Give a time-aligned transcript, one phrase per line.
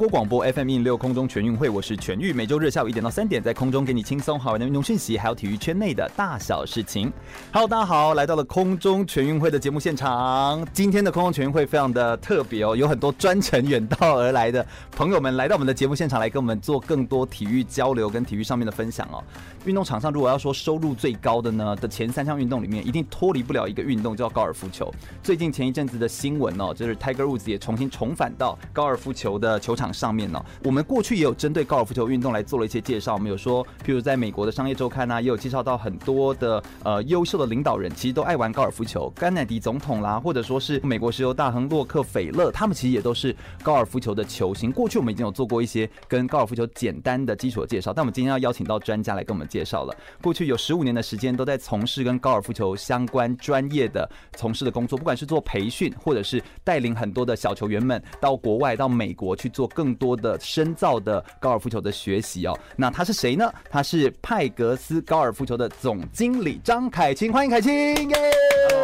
[0.00, 7.12] 国广播 FM 一零六空中全运会，我是全玉，每周日下午一点到三点，在空中给你轻松好玩的运动讯息，还有体育圈内的大小事情。
[7.52, 10.66] Hello，大家好，来到了空中全运会的节目现场。
[10.72, 19.22] 今天的空中全运会非常的特别哦，有很多专程远道而来的朋友们来到我们的节目现场，来跟我们做更多体育交流跟体育上面的分享哦。
[19.66, 24.90] 运动场上如果要说收入最高的呢的前三项运动里面，一定脱离不了一个运动，叫高尔夫球。
[25.22, 29.89] 最近前一阵子的新闻哦，就是 Tiger Woods 也重新重返到高尔夫球的球场。
[29.92, 33.14] 上面呢，我们过去也有针对高尔夫球运动来做了一些介绍。
[33.14, 39.10] 我们有说，譬如在美国的商业周刊啊，也有介绍到很多的呃优秀的领导人，其实都爱玩高尔夫球。
[39.16, 44.70] 甘乃迪总统啦，或者说是美国石油大亨洛克菲勒，他们其实也都是高尔夫球的球星。
[44.70, 49.96] 过去我们已经有做过一些跟高尔夫球简单的基础的介绍，但我们今天要邀请到专家来跟我们介绍了。
[50.20, 59.70] 过去有十五年的时间都在从事跟高尔夫球相关专业的从事的工作，不管是做培训，或者是带领很多的小球员们到国外到美国去做。
[59.80, 63.50] 更多的深造的高尔夫球的学习哦，那他是谁呢？
[63.70, 68.16] 他是派格斯高尔夫球的总经理张凯清，欢迎凯清，耶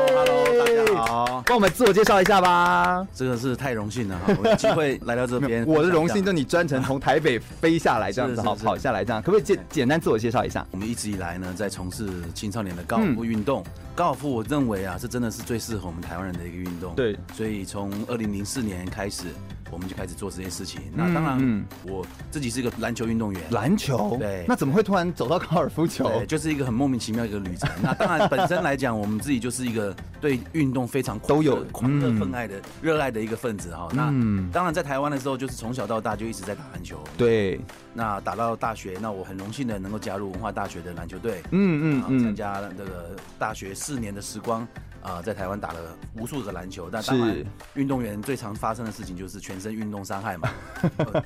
[0.09, 3.07] ！Hello，大家好，帮我们自我介绍一下吧。
[3.15, 10.67] 这个是太荣幸了哈，我有机会来到这边， 我的荣幸，就你专程从台北飞下来这样子，好跑下来这样，可不可以简简单自我介绍一下？
[10.71, 13.63] 我们一直以来呢，在从事青少年的高尔夫运动。
[13.67, 16.95] 嗯高尔夫，我认为啊，这真的是最适合我们台湾人的一个运动。
[16.95, 19.25] 对，所以从二零零四年开始，
[19.71, 20.81] 我们就开始做这件事情。
[20.95, 23.43] 那当然，我自己是一个篮球运动员。
[23.51, 24.17] 篮球？
[24.19, 24.45] 对。
[24.49, 26.09] 那怎么会突然走到高尔夫球？
[26.09, 27.71] 对，就是一个很莫名其妙的一个旅程。
[27.83, 33.89] 那当然， 本身来讲，我们自己就是一个对运动非常都有狂热、分爱的、热爱的一个分子哈。
[33.93, 34.05] 那
[34.53, 36.99] 当然，在台湾的时候，就是从小到大就一直在打篮球。
[37.17, 37.61] 对。
[37.93, 41.43] 那打到大学，那我很荣幸的能够加入文化大学的篮球队。
[41.51, 42.21] 嗯嗯嗯。
[42.21, 43.75] 参加那个大学。
[43.75, 44.67] 四年的时光
[45.07, 45.79] 啊、呃，在台湾打了
[46.17, 47.45] 无数个篮球，但当然，
[47.75, 50.51] 运动员最常发生的事情就是全身运动伤害嘛、
[50.97, 51.23] 呃。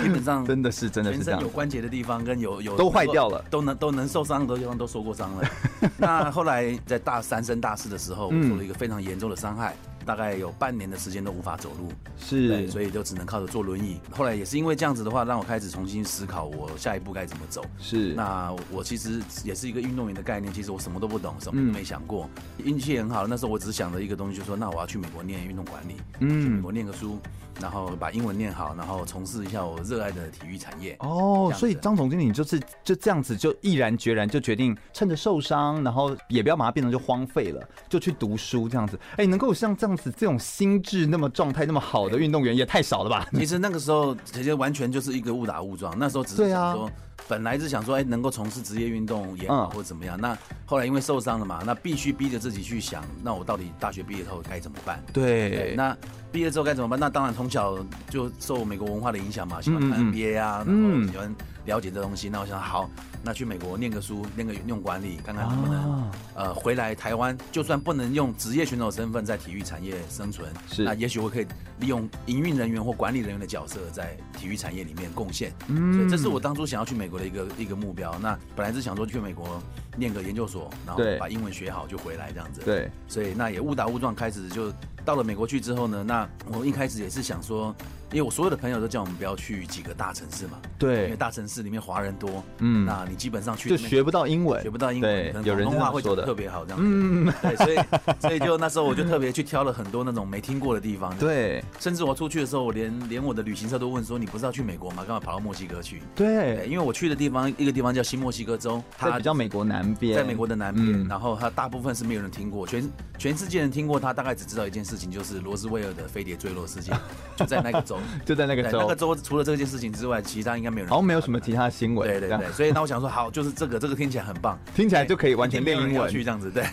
[0.00, 5.50] 基本上真的是真的是全身，有关节的地方跟有有都坏掉了，都能都能受伤的地方都受过伤了。
[5.98, 9.74] 那后来在大三升大四的时候，我受了一个非常严重的伤害。
[10.08, 14.00] 大概有半年的时间都无法走路，是，所以就只能靠着坐轮椅。
[14.10, 17.62] 后来也是因为这样子的话，让我开始重新思考我下一步该怎么走。
[17.78, 22.26] 是，那我其实也是一个运动员的概念，其实我什么都不懂，什么都没想过。
[22.56, 27.18] 运、嗯、气很好，那时候我只想着一个东西，就是说那我要去美国念运动管理，嗯，去美国念个书。
[27.60, 30.96] 然后把英文念好，然后从事一下我热爱的体育产业。
[31.00, 38.98] 哦，所以张总经理就是就这样子，就毅然决然就决定趁着受伤，然后也不要把它变成就荒废了，就去读书这样子。
[39.16, 43.26] 哎，能够像这样子这种心智那么状态那么好的运动员也太少了吧？
[43.34, 46.90] 其实那个时候其实完全就是一个误打误撞，那时候只是想说。
[47.28, 50.16] 本来是想说，哎，能够从事职业运动也好，或者怎么样。
[50.18, 55.02] 嗯、那后来因为受伤了嘛，那必须逼着自己去想，那我到底大学毕业后该怎么办？
[55.12, 55.96] 对，对，那
[56.32, 56.98] 毕业之后该怎么办？
[56.98, 57.78] 那当然从小
[58.08, 61.34] 就受美国文化的影响嘛，喜欢看 NBA 啊，嗯、然后喜欢
[61.68, 62.28] 了解这东西。
[62.28, 62.90] 那我想好。
[63.20, 67.36] 那去美国念个书，念个运动管理，看看能不能、啊、呃回来台湾。
[67.50, 71.46] 就算不能用职业选手身份在体育产业生存，是那也许我可以
[71.80, 75.52] 利用营运人员或管理人员的角色在体育产业里面贡献。
[75.66, 78.16] 嗯，所以这是我当初想要去美国的一个一个目标。
[78.20, 79.60] 那本来是想说去美国
[79.98, 82.60] 念个研究所，然后把英文学好就回来这样子。
[82.64, 84.72] 对，所以那也误打误撞开始就
[85.04, 87.74] 到了美国去之后呢，那我一开始也是想说。
[88.10, 96.24] 因为我所有的朋友都叫我们不要去几个大城市嘛，对，因为大城市里面华人多，嗯，那你基本上去就学不到英文，学不到英文，可能广东话会说的。
[96.24, 97.78] 特别好，这样子，嗯，对，所以
[98.18, 105.04] 所以就那时候我就特别去挑了很多那种没听过的地方，对，甚至我出去的时候，我连连我的旅行社都问说，你不是要去美国吗？
[105.06, 106.00] 干嘛跑到墨西哥去？
[106.14, 116.96] 对，因为我去的地方一个地方叫新墨西哥州，它比较美国南边，在美国的南边，然后他大部分是没有人听过，全全世界人听过他，大概只知道一件事情，就是罗斯威尔的飞碟坠落事件，
[117.36, 118.78] 就在那个州，就在那个州。
[118.80, 120.90] 那个州除了这件事情之外，其他应该没有人。
[120.90, 122.08] 好像没有什么其他新闻。
[122.08, 126.50] 对对对，所以那我想说，好，就是这个，这个听起来很棒，听起来就可以完全练英文去这样子。
[126.50, 126.64] 对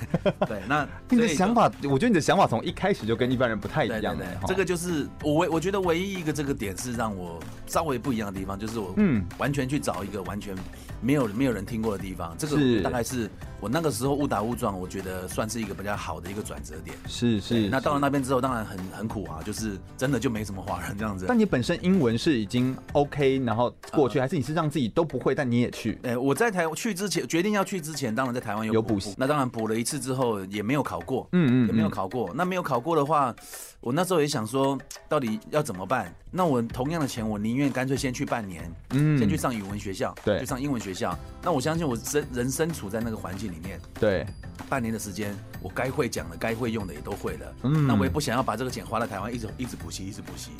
[0.47, 4.15] 对，那 你的想法，我觉得你的想法从一开始就跟一般人不太一样。
[4.17, 10.55] 对，这个就是我唯我觉得唯一一个这个点是让我稍微不一样的地方，就是我嗯完全去找一个完全
[11.01, 12.35] 没有没有人听过的地方。
[12.37, 13.29] 这个大概是。
[13.65, 16.95] 我那个时候误打误撞，我觉得算是一个比较好的一个转折点。
[17.07, 17.67] 是是。
[17.67, 21.25] 那到了那边之后，当然很很苦啊，就是真的就没什么华人这样子。
[21.27, 25.97] 但你本身英文是已经 OK，然后过去，还是你是让自己都不会，但你也去？
[26.03, 29.15] 哎，我在台去之前决定要去之前，当然在台湾有补习。
[29.17, 32.31] 那当然补了一次之后也没有考过，嗯嗯，也没有考过。
[32.35, 33.35] 那没有考过的话，
[33.79, 34.77] 我那时候也想说，
[35.09, 36.13] 到底要怎么办？
[36.29, 41.17] 那我同样的钱，我宁愿干脆先去半年，嗯，先去上语文学校，对，去上英文学校。
[41.41, 44.25] 那我相信我身人身处在那个环境里面，对，
[44.69, 47.55] 半年的时间，我该会讲的、该会用的也都会了。
[47.63, 50.51] 嗯，那我也不想要把这个钱花在台湾，一直一直补习，一直补习，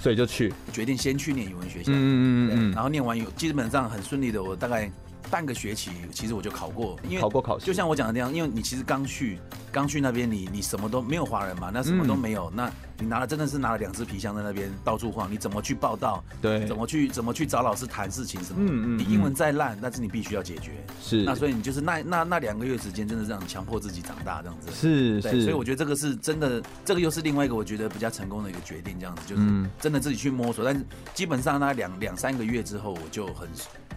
[0.00, 0.52] 所以就去。
[0.72, 1.92] 决定先去念语文学校。
[1.92, 4.90] 嗯嗯嗯，然后念完语，基本上很顺利的，我大概。
[5.30, 9.38] 半个学期，其实我就考过，因为考过考试，就像我讲的那样，因为你其实刚去，
[9.70, 12.72] 刚去那边，你你什么都没有华人嘛，那什么都没有，嗯、那
[13.02, 16.22] 你拿了真的是拿了两只皮箱在那边到处晃，你怎么去报道？
[16.40, 18.60] 对，怎么去怎么去找老师谈事情什么？
[18.60, 20.72] 嗯嗯，你英文再烂，但是你必须要解决。
[21.02, 24.70] 是，那所以你就是那那那两个月时间，真的让你强迫自己长大这样子。
[24.72, 29.42] 是是，所以我觉得这个是真的，这个又是另外一个我觉得比较成功的一个决定，这样子就是
[29.80, 33.48] 真的自己去摸索，但是基本上那两两三个月之后，我就很。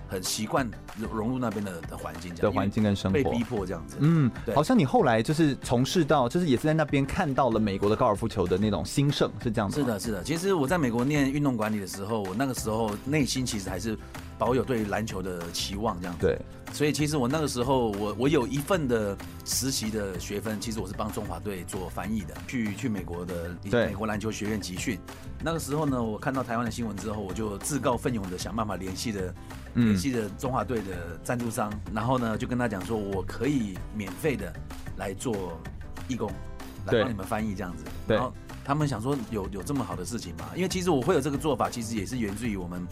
[0.08, 0.70] 很习惯
[1.12, 3.98] 融入那边的的环境，的环境跟生活，被逼迫这样子。
[4.00, 9.82] 嗯，对好像你后来就是从事到，就是也是在那边看到了美国的高尔夫球的那种兴盛，是这样子。
[9.82, 10.24] 是的，是的。
[10.24, 13.98] 其实我在美国念运动管理的时候，我那个时候内心其实还是
[14.38, 16.22] 保有对篮球的期望这样子。
[16.22, 16.40] 对。
[16.72, 24.98] 所以其实我那个时候，我我有一份的实习的学分，其实我是帮中华队做翻译的，去去美国的美国篮球学院集训。
[25.42, 29.34] 那个时候呢，我看到台湾的新闻之后，我就自告奋勇的想办法联系的。
[29.76, 34.54] 联系的中华队的赞助商，然后呢，就跟他讲说，我可以免费的
[34.96, 35.60] 来做
[36.08, 36.32] 义工，
[36.86, 37.84] 来帮你们翻译这样子。
[38.08, 38.34] 然后
[38.66, 40.50] 他们想说，有有这么好的事情吗？
[40.56, 42.86] 因为其实我会有这个做法，其实也是源自于我们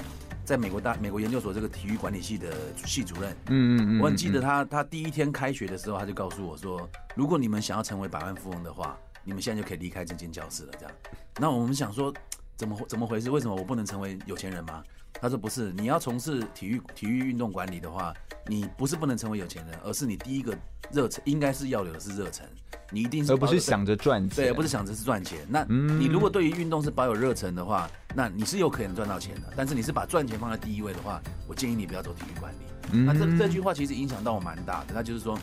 [0.45, 2.53] 在美国大美国研究所这个体育管理系的
[2.85, 3.31] 系主任。
[3.49, 3.99] 嗯嗯嗯。
[3.99, 10.73] 我很记得他，他第一天开学的时候，他就告诉我说，如果你们想要成为百万富翁的话，你们现在就可以离开这间教室了。
[10.79, 10.95] 这样。
[11.39, 12.13] 那我们想说，
[12.55, 13.31] 怎么怎么回事？
[13.31, 14.83] 为什么我不能成为有钱人吗？
[15.19, 18.13] 他说不是，你要从事体育体育运动管理的话，
[18.47, 20.57] 你不是不能成为有钱人，而是你第一个
[20.91, 22.45] 热忱应该是要有的是热忱，
[22.91, 25.39] 你一定是而不是想着赚钱，对，而不是想着是赚钱。
[25.47, 29.53] 那你如果对于运动是保有热忱的话，那你是有可能赚到钱的。
[29.55, 32.99] 但是你是把赚钱放在第一位的话，我建议你不要走体育管理。
[33.05, 34.93] 那这这句话其实影响到我蛮大的。
[34.93, 35.39] 那就是说，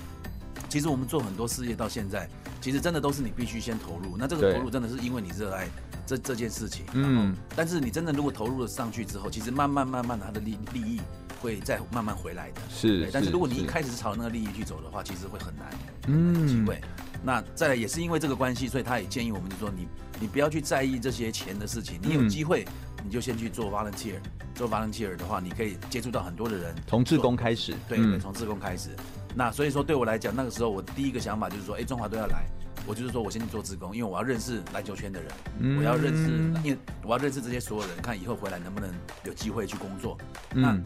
[0.68, 2.28] 其实我们做很多事业到现在，
[2.60, 4.16] 其实真的都是你必须先投入。
[4.16, 5.68] 那这个投入真的是因为你热爱。
[6.06, 11.00] 这这件事情，嗯，但是你真的如果投入了上去之后，其实慢慢慢慢的，它的利利益
[11.40, 13.08] 会再慢慢回来的，是。
[13.12, 15.68] 但是如果你一开始是朝那个利益去走的话，其实会很难，
[16.08, 16.80] 嗯，机会。
[17.22, 19.88] 那再来也是因为这个关系，所以他也建议我们就说，你
[20.20, 22.66] 你不要去在意这些钱的事情，你有机会
[23.02, 24.14] 你就先去做 volunteer，
[24.54, 28.90] 做 volunteer 的话，你可以接触到很多的人，从自工开始，对对，从自工开始。
[29.34, 32.44] 那所以说对我来讲，那个时候我第一个想法就是说，哎，中华队要来。
[32.86, 36.30] 我就是说，我先去做志工，因为我要认识篮球圈的人，嗯、我要认识，
[36.64, 38.90] 因为我要认识这些所有人，看以后回来能不能
[39.22, 40.16] 有机会去工作。
[40.54, 40.80] 嗯、那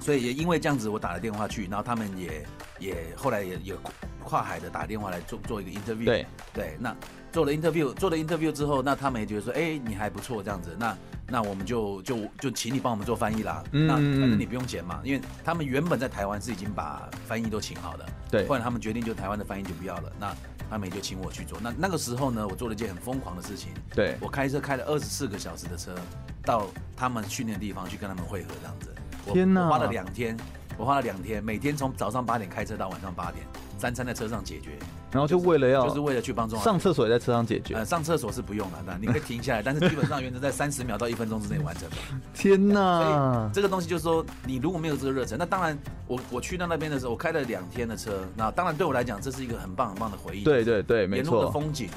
[0.00, 2.46] 所以也因为这样子，我打了电话去，然后他们也
[2.78, 3.74] 也后来也也
[4.22, 6.04] 跨海的打电话来做做一个 interview。
[6.04, 6.94] 对对，那
[7.32, 10.96] 做了 interview，做了 interview 之后，那他们也觉得说，哎、欸，你还不错这样子，那
[11.28, 13.62] 那我们就就就请你帮我们做翻译啦。
[13.72, 18.06] 嗯、那反正你不用钱嘛，因为他们原本在台湾是已经把翻译都请好了。
[18.30, 20.12] 对，后来他们决定就台湾的翻译就不要了。
[20.18, 20.34] 那
[20.68, 21.58] 他们也就请我去做。
[21.60, 23.70] 那那个时候呢，我做了一件很疯狂的事情。
[23.94, 25.94] 对，我开车开了二十四个小时的车，
[26.42, 26.66] 到
[26.96, 28.92] 他们训练的地方去跟他们会合，这样子。
[29.32, 29.66] 天哪！
[29.66, 30.36] 我花了两天，
[30.76, 33.46] 我花了两天，每天从早上八点开车到晚上八点，
[33.78, 34.70] 三餐在车上解决。
[35.12, 37.74] 然后就为了要，就是为了去帮助上厕所也在车上解决。
[37.74, 41.88] 呃，上厕所是不用了，那你可以停下来，但是基本上原则在三十秒到一分钟之内完成。
[42.34, 43.50] 天哪！
[43.54, 50.44] 这个东西就是说，你如果没有这个热忱，那当然我我去到那边的时候，我开了两天的车，那当然对我来讲，这是一个很棒很棒的回忆。
[50.44, 51.36] 对对对，没错。
[51.36, 51.88] 沿路的风景，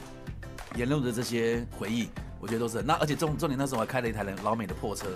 [0.76, 2.08] 沿路的这些回忆。
[2.40, 5.08] 我觉得都是那，而且重重点那时候我还开了一台老美的破车，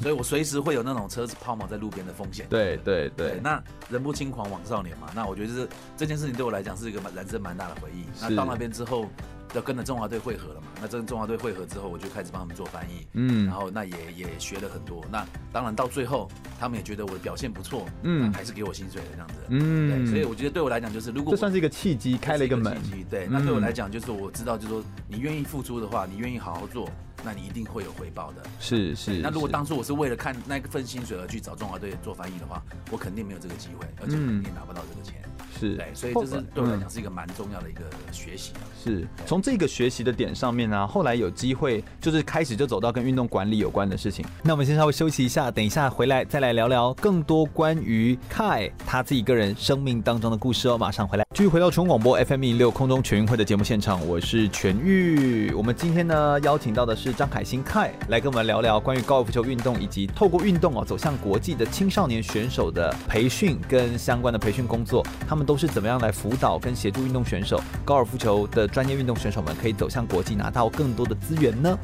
[0.00, 2.46] 所以我随时会有那种车子抛锚在路边的风险。
[2.48, 8.04] 对对对，对，那人不轻狂枉少年嘛，那我觉得是这件事情对我来讲是一个蛮人生蛮大的回忆。
[8.20, 9.06] 那到那边之后。
[9.54, 10.66] 要跟着中华队汇合了嘛？
[10.80, 15.04] 那跟中华队汇合之后，我就开始帮他们做翻译，嗯，然后那也也学了很多。
[15.10, 16.28] 那当然到最后，
[16.58, 20.10] 他们也觉得我的表现不错，嗯，还是给我薪水的这样子，嗯，对。
[20.10, 23.26] 所以我觉得对我来讲，就是如果这算是一个契机，开了一个门，契机，对。
[23.30, 26.90] 那对我来讲，就是我知道，就是说你愿意付出的话，你愿意好好做，
[27.24, 28.42] 那你一定会有回报的。
[28.60, 29.18] 是是。
[29.18, 35.22] 那如果当初我是为了看那份薪水而去找中华队做翻译的话，我肯定没有这个机会，而且肯定拿不到这个钱。
[35.58, 38.52] 是，对，所以这是对我来讲是一个蛮重要的一个学习。
[38.82, 44.24] 是从这个学习的点上面呢、啊，后来有机会就是开始就走到跟运动管理有关的事情。
[44.42, 50.78] 那我们先稍微休息一下，等一下回来再来聊聊更多关于 Kai 他自己个人生命当中的故事哦。
[50.78, 55.52] 马上回来，继续回到全广播 FM 一六空中全运会的节目现场，我是全玉。
[55.52, 68.68] 我们今天呢邀请到的是张凯欣 Kai 来跟我们聊聊关于高尔夫球运动以及透过运动哦走向国际的青少年选手的培训跟相关的培训工作，他们都是怎么样来辅导跟协助运动选手高尔夫球的。
[68.68, 71.76] 专业运动选手们可以走向国际，拿到更多的资源呢。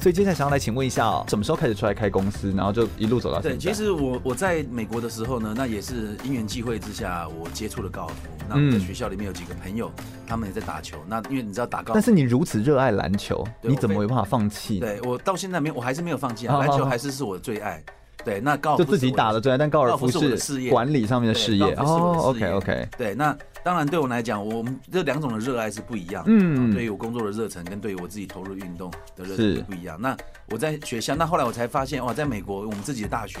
[0.00, 3.56] 所以接下来想要来请问一下哦，什么时候开始出来开公司，然后就一路走到现在？
[3.56, 8.14] 对，其实我我在美国的时候呢，那也是因缘际会之下，我接触了高尔夫。
[8.48, 9.90] 那我在学校里面有几个朋友，
[10.26, 10.96] 他们也在打球。
[11.06, 14.78] 那因为你知道打高，但是你如此热爱篮球，你怎么有办法放弃？
[14.78, 17.82] 对我到现在没有，我还是没有放弃啊，篮球还是是我的最爱。
[18.24, 22.20] 对，那高尔夫就自己打的最爱，但高尔夫是事业，管理上面的事业哦。
[22.24, 23.36] OK OK，对，那。
[23.64, 26.24] 当然，对我来讲，我们这两种的热爱是不一样。
[26.26, 30.00] 嗯，对于我工作的热忱，跟对于我自己投入运动的热忱是不一样。
[30.00, 30.16] 那
[30.48, 33.40] 我在学校，那后来我才发现，哇，在美国，我们自己的大学，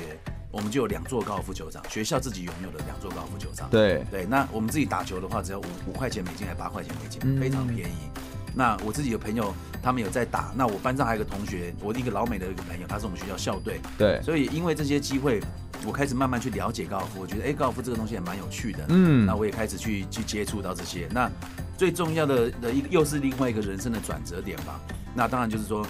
[0.50, 3.70] 我们就有两座高尔夫球场，学校自己拥有的两座高尔夫球场。
[3.70, 8.10] 对对，那我们自己打球的话，只要五五块钱美金，还八块钱美金，非常便宜。
[8.58, 10.52] 那我自己有朋友，他们有在打。
[10.56, 13.80] 那我班上还有个同学，我一个老美的一个朋友，他是我们学校校队。
[13.96, 15.40] 对，所以因为这些机会。
[15.86, 18.80] 我开始慢慢去了解高尔夫，我觉得哎、欸，高尔夫这个东西也蛮有趣的。
[18.88, 21.06] 嗯，那我也开始去去接触到这些。
[21.12, 21.30] 那
[21.76, 24.80] 最重要的的一个又是另外一个人生的转折点吧。
[25.14, 25.86] 那当然就是说，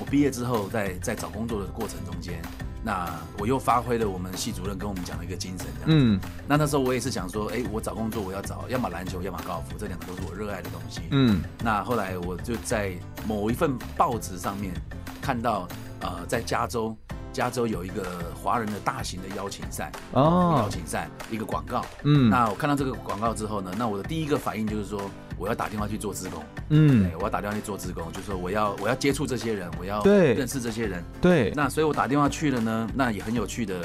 [0.00, 2.42] 我毕业之后在在找工作的过程中间，
[2.84, 3.08] 那
[3.38, 5.66] 我又发挥了我们系主任跟我们讲的一个精神。
[5.86, 11.02] 嗯，那那时候我也是想说，哎、欸，我找工作我要找要么篮球，要么高尔夫，这两个都是我热爱的东西。
[11.10, 12.92] 嗯，那后来我就在
[13.26, 14.74] 某一份报纸上面
[15.20, 15.68] 看到，
[16.00, 16.96] 呃，在加州。
[17.32, 33.80] 加州有一个华人的大型的邀请赛哦，邀请赛一个广告，嗯，那我看到这个广告之后呢，那我的第一个反应就是说，我要打电话去做志工，嗯，对，我要打电话去做志工，就是说我要我要接触这些人，我要认识这些人，对，那所以我打电话去了呢，那也很有趣的。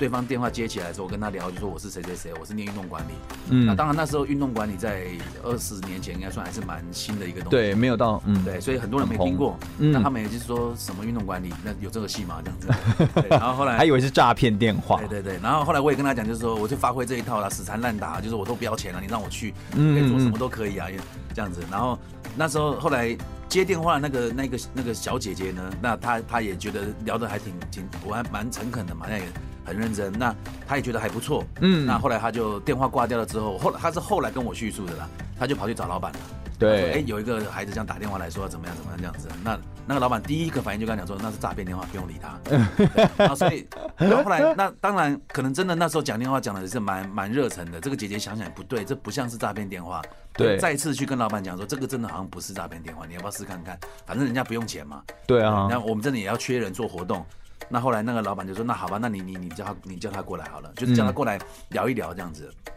[0.00, 3.12] 对方电话接起来的时候，我跟他聊，就说我是谁谁谁，我是念运动管理。
[3.50, 5.08] 嗯，那当然那时候运动管理在
[5.42, 7.50] 二十年前应该算还是蛮新的一个东西。
[7.50, 9.58] 对，没有到，嗯，对，所以很多人没听过。
[9.78, 12.40] 嗯，那他们也就是说什么运动管理，那有这个戏吗？
[12.42, 13.28] 这样子。
[13.28, 14.96] 然后后来还以为是诈骗电话。
[15.00, 20.88] 对对对，然后后来我也跟他讲，就是说我就发挥这一套啦，死缠烂打，就是我都不要钱了，你让我去，可以做什么都可以啊，
[21.34, 21.60] 这样子。
[21.70, 21.98] 然后
[22.34, 23.14] 那时候后来
[23.50, 29.24] 接电话那个那个那个小姐姐呢，那她她也觉得聊得还挺挺，我还蛮诚恳的嘛，那个。
[29.64, 30.34] 很认真，那
[30.66, 36.18] 他也觉得还不错，嗯，那后来他就电话挂掉了之后，后来他是后来跟我叙述的啦，他就跑去找老板了，
[36.58, 42.38] 对，哎，有一个孩子这样打电话来说怎么样怎么样这样子，那那个老板第一个反应就跟他讲说那是诈骗电话，不用理他，
[43.18, 50.00] 然后所以然后后来那当然可能真的那时候讲电话讲的是蛮蛮热忱的，这个姐姐想想也不对，这不像是诈骗电话，
[50.34, 53.78] 对，再次去跟老板讲说这个真的好像不是诈骗电话，你要不要试看看？
[54.06, 57.24] 反正人家不用钱嘛，对啊，那我们这里也要缺人做活动。
[57.68, 61.38] 那后来那个老板就说：“那好吧，那你你你叫他你叫他过来好了，就是叫他过来
[61.68, 62.52] 聊一聊这样子。
[62.66, 62.72] 嗯”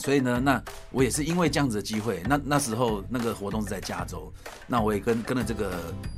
[0.00, 0.60] 所以呢，那
[0.90, 4.30] 我也是因为这样子的机会，那那时候那个活动是在加州，
[4.66, 5.72] 那我也跟跟了这个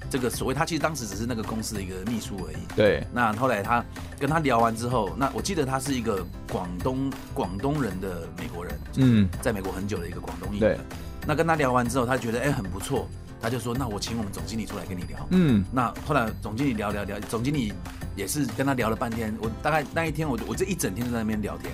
[0.08, 2.56] 这个所谓他其实当时只是那个公司的一个秘书而已。
[2.75, 3.06] 对。
[3.12, 3.85] 那后来他
[4.18, 10.58] 跟他聊完之后，那我记得他是一个广东广东人的美国人，嗯，在美国很久的一个广东裔。
[10.58, 10.78] 对。
[11.26, 13.06] 那跟他聊完之后，他觉得哎、欸、很不错，
[13.42, 15.62] 他就说：“那我请我们总经理出来跟你聊。”嗯。
[15.70, 17.75] 那后来总经理聊聊聊，总经理。
[18.16, 21.70] 也是跟他聊了半天，我大概那一天我我这一整天都在那边聊天。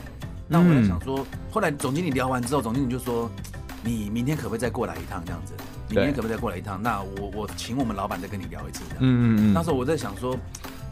[0.49, 3.31] 那我在想说，后来总经理聊完之后，总经理就说
[3.83, 5.55] ：“你明天可不可以再过来一趟这样子？
[5.89, 6.83] 明天可不可以再过来一趟？
[6.83, 9.53] 那我我请我们老板再跟你聊一次。”嗯嗯嗯。
[9.55, 10.37] 那时候我在想说，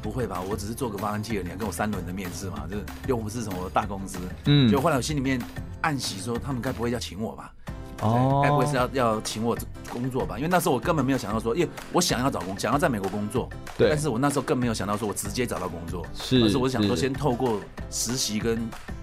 [0.01, 0.41] 不会吧？
[0.41, 2.67] 我只是做个 volunteer，你还跟我三轮的面试嘛？
[2.71, 4.19] 就是又不是什么大公司。
[4.47, 4.71] 嗯。
[4.71, 5.39] 就后来我心里面
[5.83, 7.53] 暗喜说，他们该不会要请我吧？
[8.01, 9.57] 哦，该不会是要要请我
[9.91, 10.37] 工作吧？
[10.37, 13.89] 因为那时候我根本没有想到说，因为我想要找工，想要在美国工作，对。
[13.89, 16.43] 但是我那时候更没有想到说我直接找到工作，是。
[16.43, 18.59] 而是我想说先透过实习跟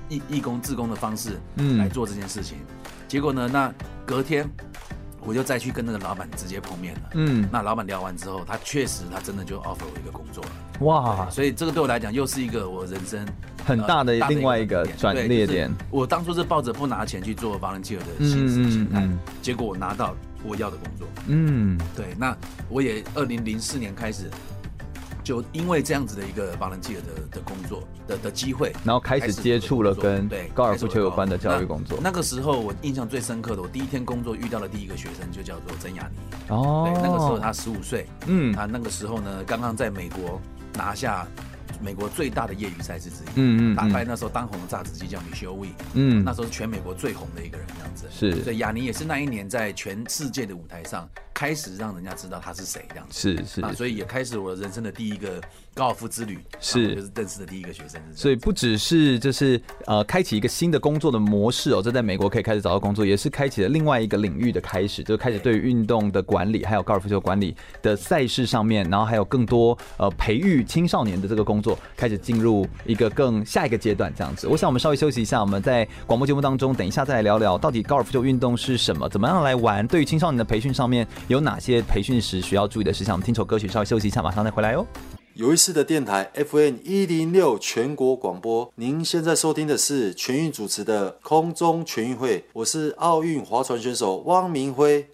[0.10, 2.58] 义义工、志工的方式，嗯，来做这件事情。
[3.08, 3.74] 结果呢，那
[4.06, 4.50] 隔天。
[5.28, 7.02] 我就再去跟那个老板直接碰面了。
[7.16, 10.50] 嗯，那老板聊完之后，他确实他真的就 offer 我一个工作了。
[10.80, 13.28] 哇，所以这个对我来讲又是一个我人生
[13.66, 15.48] 很大的另外一个转捩点。
[15.48, 19.06] 点我当初是抱着不拿钱去做 volunteer 的心思心态，
[19.42, 21.06] 结果我拿到我要的工作。
[21.28, 22.36] 嗯，对，那
[22.70, 24.32] 我也二零零四年开始。
[25.28, 32.00] 就因为这样子的一个 volunteer 的的工作的的机会，然后开始接触了跟对高尔夫球有关的教育工作。
[32.02, 36.56] 那个时候我印象最深刻的，我第一天工作遇到的第一个学生就叫做曾雅妮。
[36.56, 40.40] 哦，对，那个时候他十五岁，嗯，他那个时候呢刚刚在美国
[40.74, 41.28] 拿下
[41.82, 43.28] 美国最大的业余赛事之一。
[43.36, 48.08] 嗯嗯，打败那时候当红的炸子鸡叫 Michelle Wie，嗯，那时候是全美国最红的一个人，这样子。
[48.12, 53.20] 是，所以雅尼也是那一年在全世界的舞台上开始让人家知道他是谁，这样子。
[53.20, 55.42] 是是，那所以也开始我人生的第一个
[55.78, 58.02] 高尔夫之旅，是就是认识的第一个学生。
[58.12, 74.48] 所以不只是就是呃开启一个新的工作的模式哦，这在美国可以开始找到工作，也是开启了另外一个领域的开始，就是开始对于运动的管理还有高尔夫球管理的赛事上面，然后还有更多呃培育青少年的这个工作开始进入一个更下一个阶段这样子。
[74.48, 83.14] 我想我们稍微休息一下，我们在广播节目当中等一下再来聊聊到底高尔夫球运动是什么，怎么样来玩，对于青少年的培训上面有哪些培训时需要注意的事项。
[83.14, 84.86] 我们听首歌曲，稍微休息一下，马上再回来哦。
[85.38, 95.08] 有意思的电台，FN 一零六全国广播，您现在收听的是全运主持的空中全运会，我是奥运划船选手汪明辉。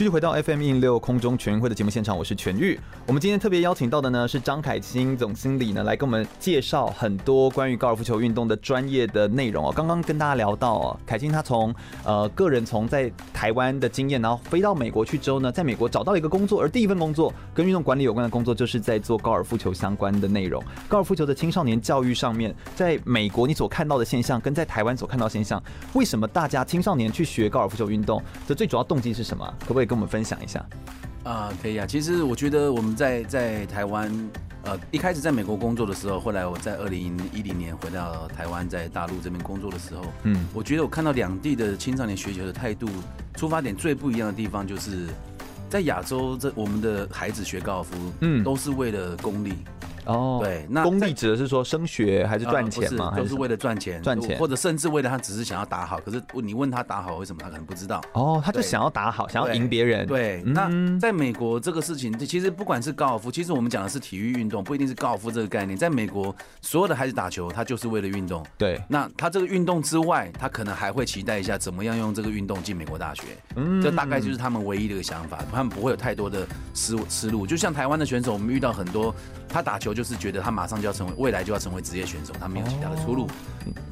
[0.00, 2.80] 继续回到 FM 一零六空中全运会的节目现场，我是全玉。
[3.06, 9.70] 我们今天特别邀请到的呢是张凯清总经理呢，来跟我们介绍很多关于高尔夫球运动的专业的内容哦。
[9.76, 20.64] 刚刚跟大家聊到哦，凯清他从呃个人从在台湾的经验，然后飞到美国去之后呢，在美国找到一个工作，而第一份工作跟运动管理有关的工作，就是在做高尔夫球相关的内容。
[20.88, 29.46] 高尔夫球的青少年教育上面，在美国你所看到的现象，跟在台湾所看到现象，为什么大家青少年去学高尔夫球运动的最主要动机是什么？
[29.60, 30.64] 可不可以跟我们分享一下？
[31.24, 31.84] 啊，可以啊。
[31.84, 34.08] 其实我觉得我们在在台湾，
[34.62, 42.88] 呃，一开始在美国工作的时候，后来我在二零一零年回到台湾，在大陆这边工作的时候，嗯，我觉得我看到两地的青少年学球的态度，
[43.34, 45.08] 出发点最不一样的地方，就是
[45.68, 49.54] 在亚洲，这我们的孩子学高尔夫，嗯，都是为了功利。
[50.06, 53.12] 哦，对，那功利指的是说升学还是赚钱吗？
[53.16, 56.00] 都是为了赚钱，赚钱，或者甚至为了他只是想要打好。
[56.00, 58.02] 可是你问他打好为什么，他可能不知道。
[58.12, 60.06] 哦，他就想要打好，想要赢别人。
[60.06, 65.76] 对，那在美国这个事情，其实不管是高尔夫，其实我们讲的是体育运动，不一定是高尔夫这个概念。
[65.76, 68.44] 在美国，所有的孩子打球，他就是为了运动。
[68.56, 73.22] 对，那他这个运动之外，他可能还会期待一下怎么样用这个运动进美国大学。
[73.56, 77.46] 嗯，这大概就是他们唯一的一个想法，他们不会有太多的思思路。
[77.46, 79.14] 就像台湾的选手，我们遇到很多，
[79.48, 83.24] 他打球就是觉得他马上就要成为未来就要成为职业选手，他没有其他的出路。
[83.24, 83.30] 哦、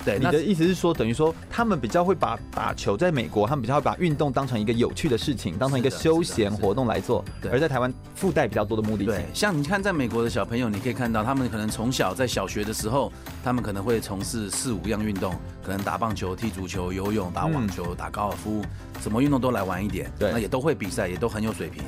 [0.04, 7.24] 对，你的意思是说，等于说他们比较会把打球在美国，他们比较会把运动当成一个有趣的事情，当成一个休闲活动来做。
[7.40, 9.12] 对，而在台湾附带比较多的目的性。
[9.12, 13.12] 对，像你看，在美国的小朋友，你可以看到他们可能从小在小学的时候，
[13.44, 18.62] 他们可能会从事四五样运动，可能打棒球、踢足球、游泳、打网球、嗯、打高尔夫，
[19.00, 20.10] 什么运动都来玩一点。
[20.18, 21.82] 对，那也都会比赛，也都很有水平。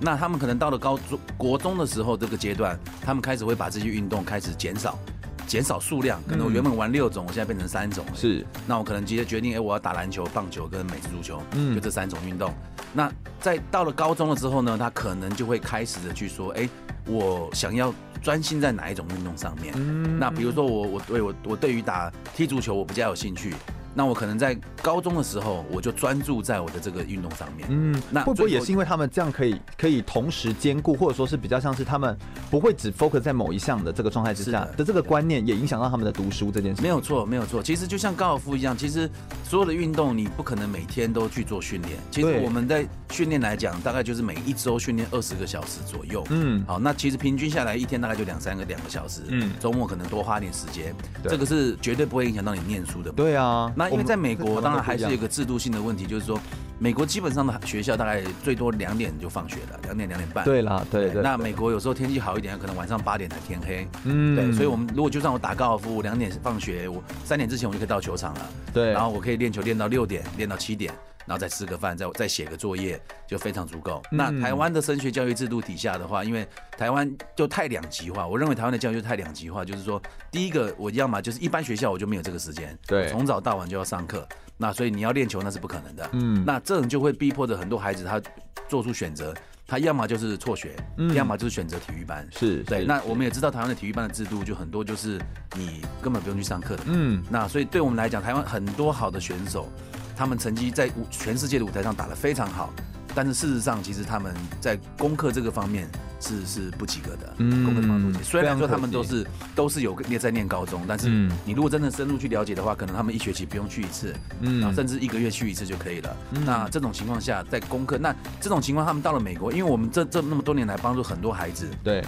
[0.00, 4.98] 那他们可能到了高中、国中的时候，这个阶段，他们开始会把这些运动开始减少，
[5.46, 6.20] 减少数量。
[6.28, 8.04] 可能我原本玩六种，我现在变成三种。
[8.14, 8.46] 是。
[8.66, 12.54] 那我可能直接决定，哎，我要打篮球、棒球跟美式足球，嗯，就这三种运动。
[12.92, 16.68] 那在到了高中了之后呢，他可能就会开始的去说，哎，
[17.06, 19.74] 我想要专心在哪一种运动上面。
[19.76, 20.18] 嗯。
[20.18, 23.52] 那比如说我我对我我对于打踢足球我比较有兴趣。
[23.98, 27.66] 那我可能在高中的时候，我就专注在我的这个运动上面。
[27.68, 32.16] 嗯，那会不会也是因为他们这样可以可以同时兼顾，或者说是比较像是他们
[32.48, 36.80] 不会只 focus 在某一项的这个状态之下的，的这个观念，也影响到他们的读书这件事？
[36.80, 37.60] 没有错，没有错。
[37.60, 39.10] 其实就像高尔夫一样，其实
[39.42, 41.98] 所有的运动你不可能每天都去做训练。
[42.12, 46.24] 其实我们在训练来讲，大概就是每一周训练二十个小时左右。
[46.30, 49.22] 嗯，好，那其实平均下来一天大概就两三个两个小时。
[49.26, 53.10] 嗯，周末可能多花点时间，这个是绝对不会影响到你念书的。
[53.10, 53.87] 对啊，那。
[53.90, 56.38] 因为在美国，当然还是有一个制度性的问题，就是说，
[56.78, 60.44] 美国基本上的学校大概最多两点就放学了，两点两点半。
[60.44, 61.22] 对啦，对对。
[61.22, 63.88] 那美国有时候天气好一点，可能晚上八点才天黑。
[64.04, 64.52] 嗯，对。
[64.52, 68.40] 所以，我们如果就算我打高尔夫，我两点放学，我三点之前我就可以到球场了。
[68.72, 68.90] 对。
[68.92, 70.92] 然后我可以练球练到六点，练到七点，
[71.28, 74.02] 然后再吃个饭，再再写个作业，就非常足够。
[74.10, 84.26] 那台湾的升学教育制度底下的话，因为台湾就太两极化，我认为台湾的教育就太两极化，就是说，第一个我要么就是一般学校我就没有这个时间，对，从早到晚就要上课。
[84.60, 88.20] 那所以你要练球那是不可能的，嗯，那这种就会逼迫着很多孩子他
[88.68, 89.32] 做出选择，
[89.68, 92.84] 他要么就是辍学，嗯，要么就是选择体育班，是对。
[92.84, 95.20] 那我们也知道台湾的体育班的制度就很多就是
[95.54, 99.68] 你根本不用去上课的，嗯，那所以对我们来讲，台湾很多好的选手，
[100.18, 102.74] 他们成绩在全世界的舞台上打得非常好。
[103.14, 105.88] 但是事实上，其实他们在功课这个方面
[106.20, 107.34] 是是不及格的。
[107.38, 109.26] 嗯，功课方面，虽然说他们都是
[109.56, 111.08] 都是有念在念高中，但是
[111.44, 116.16] 你如果真的深入去了解的话，可能他们一学期不用去一次，嗯，然后甚至一个月去一次就可以了。
[116.32, 122.04] 嗯、那这种情况下，在功课，那这种情况他们到了美国，因为我们这这那么多年来帮助很多孩子，对。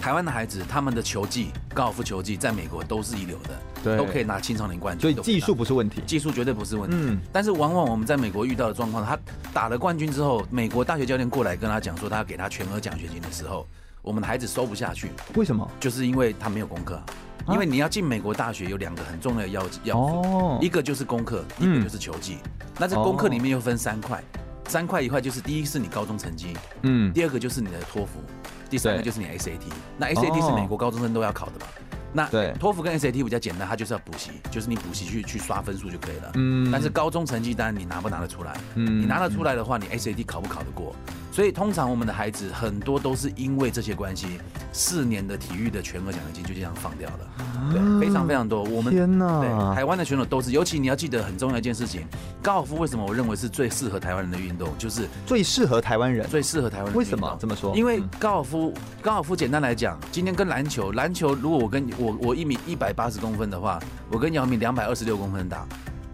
[0.00, 3.50] 台湾的孩子他们的球技，高尔夫球技在美国都是一流的，
[3.82, 6.96] 对，都可以拿青少年冠军，所以技术不是问题，技术绝对不是问题。
[6.98, 9.18] 嗯，但是往往我们在美国遇到的状况，他
[9.52, 13.66] 打了冠军之后，美国大学教练过来跟他讲说，他要给他全额奖学金的时候，
[14.02, 15.10] 我们的孩子收不下去。
[15.34, 15.68] 为什么？
[15.80, 17.00] 就是因为他没有功课。
[17.50, 22.36] 因为你要进美国大学，有两个很重要的要要素，一个就是功课，一个就是球技。
[22.78, 24.22] 那这功课里面又分三块，
[24.66, 28.22] 三块一块就是第一是你高中成绩，嗯，第二个就是你的托福，
[28.68, 29.60] 第三个就是你 SAT。
[29.96, 31.66] 那 SAT 是美国高中生都要考的嘛？
[32.10, 36.32] 那对，托福跟 SAT 比较简单，它就是要补习，就是你补习去去刷分数就可以了。
[36.36, 38.56] 嗯，但是高中成绩单你拿不拿得出来？
[38.76, 40.94] 嗯，你拿得出来的话，你 SAT 考不考得过？
[41.38, 44.40] 所以通常我们的孩子很多都是因为这些关系，
[44.72, 48.64] 四年的体育的全额奖学金就这样放掉了，对，非常非常多。
[48.64, 52.04] 我们天哪，对，台湾的选手都是，尤其你要记得很重要一件事情，
[52.42, 56.94] 高尔夫为什么我认为是最适合台湾人的运动，就是最适合台湾人，最适合台湾人。
[56.96, 57.72] 为什么这么说？
[57.76, 63.78] 因为高尔夫，高尔夫简单来讲，今天跟篮球，篮球如果我跟我我一米一百八十公分的话，
[64.10, 65.64] 我跟姚明两百二十六公分打。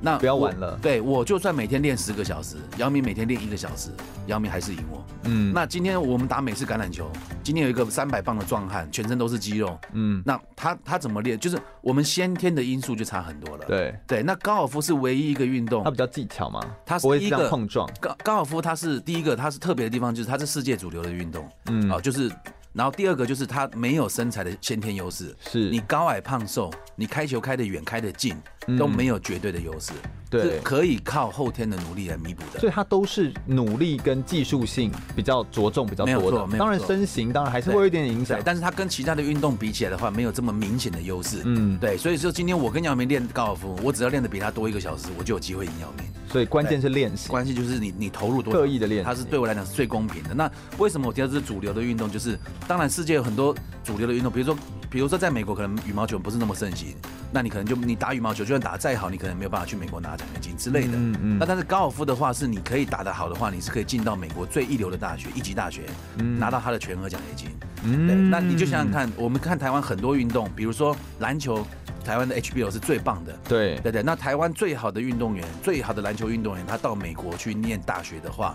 [0.05, 0.79] 那不要玩了。
[0.83, 3.91] 对，我就算每天练十个小时，姚明每天练一个小时，
[4.27, 5.03] 姚明还是赢我。
[5.25, 7.11] 嗯，那今天我们打美式橄榄球，
[7.43, 9.79] 今天有一个三百磅的壮汉，全身都是肌肉。
[9.93, 11.39] 嗯，那他他怎么练？
[11.39, 13.65] 就是我们先天的因素就差很多了。
[13.67, 17.89] 对对，那高尔夫是唯一一个运动，它比较技巧嘛，它是一个碰撞。
[17.99, 21.49] 高高尔夫它是第一个，它是特别的地方，就是它是世界主流的运动。
[21.67, 22.31] 嗯，哦，就是。
[22.75, 28.35] 然后第二个就是他没有身材的先天优势，是你高矮胖瘦，你开球开得远开得近
[28.79, 29.93] 都没有绝对的优势，
[30.31, 32.61] 对，是可以靠后天的努力来弥补的。
[32.61, 41.43] 所以它都是努力跟技术性比较着重比较多的，当然身形当然还是会有一点影响，但是它跟其他的运动比起来的话，没有这么明显的优势。
[41.45, 46.07] 嗯，对，所以说今天我跟姚明练高尔夫，我只要练的比他多一个小时，我就有机会赢姚明。
[46.31, 50.35] 所以关键是练习，关键就是你你投入多刻意的练习，它是对我来讲是最公平的。
[50.35, 52.11] 那为什么我提到这是主流的运动？
[52.11, 54.57] 就是当然世界有很多主流的运动，比如说
[54.91, 56.97] 比如说在美国可能羽毛球不是那么盛行，
[57.35, 60.93] 那你可能就你打羽毛球就算打得再好，你可能没有办法去美国拿奖学金之类的。
[60.95, 61.39] 嗯嗯。
[61.39, 65.83] 那但是高尔夫的话是你可以打得好的话，你是可以进到美国最一流的大学一级大学，
[66.39, 67.49] 拿到他的全额奖学金。
[67.83, 68.07] 嗯。
[68.07, 71.67] 对，那你就想想看，我们看台湾很多运动，比如说篮球。
[72.05, 74.03] 台湾的 HBO 是最棒的，对对对。
[74.03, 78.55] 那台湾最好的运动员，最好的篮球运动员，他到美国去念大学的话，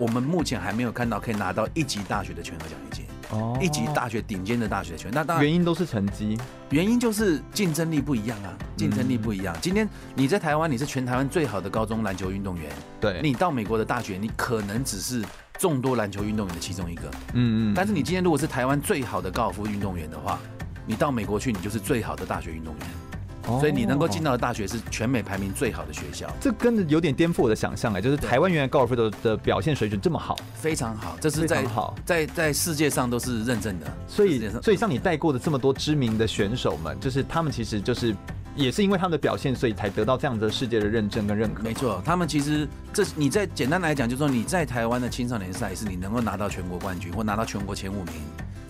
[0.00, 3.04] 我们目前还没有看到可以拿到一级大学的全额奖学金。
[3.32, 6.36] 哦，一级大学顶尖的大学的全，那当然原因都是成绩，
[6.70, 9.54] 原因就是竞争力不一样啊，竞争力不一样。
[9.54, 15.22] 嗯、今天你在台湾，你是全台湾最好的高中篮球运动员，对，你到美国的大学，你可能只是
[15.58, 17.02] 众多篮球运动员的其中一个。
[17.34, 17.74] 嗯嗯。
[17.74, 20.40] 但是你今天如果是台湾最好的高尔夫运动员的话，
[20.84, 22.99] 你到美国去，你就是最好的大学运动员，哦、
[23.44, 26.28] 所以你能够进到的大学是全美排名最好的学校。
[26.40, 33.86] 这跟着有点颠覆我的想象哎，就是台湾原来高尔夫的的表现水准这么好，非常好，这是在好在在世界上都是认证的。
[34.06, 38.14] 所以所以像你带过的这么多知名的选手们，就是他们其实就是
[38.60, 41.62] 也是因为他们的表现，所以才得到这样的世界的认证跟认可。
[41.62, 48.14] 没错，他们其实这你在简单来讲，就是说你在台湾的青少年赛事，你能够拿到全国冠军或拿到全国前五名。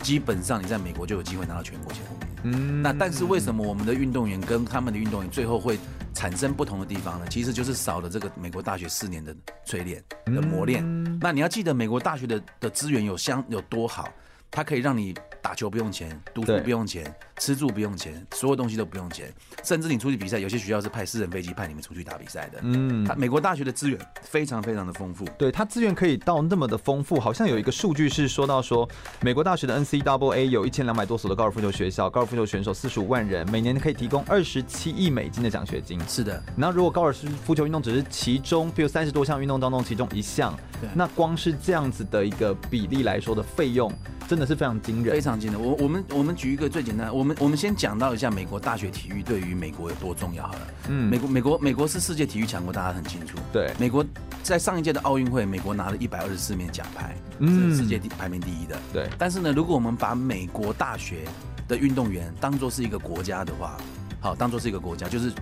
[0.03, 2.29] 基本上你在美国就有机会拿到全国前五名。
[2.57, 5.79] 嗯，那但是为什么我们的运动员跟他们的运动员最后会
[6.15, 7.27] 产生不同的地方呢？
[7.29, 10.83] 其实就是少了这个美国大学四年的锤炼的磨练。
[11.21, 14.09] 那你要记得美国大学的的资源有相有多好。
[14.53, 19.33] 它可以让你打球不用钱，读书不用钱，对吃住不用钱，所有东西都不用钱，
[19.65, 22.61] 甚至你出去比赛，有些学校是派私人飞机派你们出去打比赛的。
[22.63, 28.87] 嗯，它美国大学的资源非常非常的丰富，对，它资源可以到那么的丰富，好像有一个数据是说到说，
[29.23, 35.99] 美国大学的 NCAA 有一千两百多所的高尔夫球学校，高尔夫球选手四十五万人，每年可以提供二十七亿美金的奖学金。
[36.07, 43.91] 是的，那如果高尔夫球运动只是其中，比如三十多项运动当中其中一项，对那光是这样子的一个比例来说的费用。
[44.29, 45.61] 真的是非常惊人，非常惊人。
[45.61, 50.61] 我我们我们举一个最简单，我们我们先讲到一下美国大学体育对于美国有多重要好了。
[50.89, 53.39] 嗯，美国美国美国是世界体育强国，大家很清楚。
[53.53, 54.05] 对，美国
[54.43, 58.79] 在上一届的奥运会，美国拿了一百二十四面奖牌，是世界第排名第一的。
[58.93, 61.25] 对，但是呢，如果我们把美国大学
[61.69, 63.77] 的运动员当做是一个国家的话，
[64.21, 65.33] 好，当做是一个国家，就是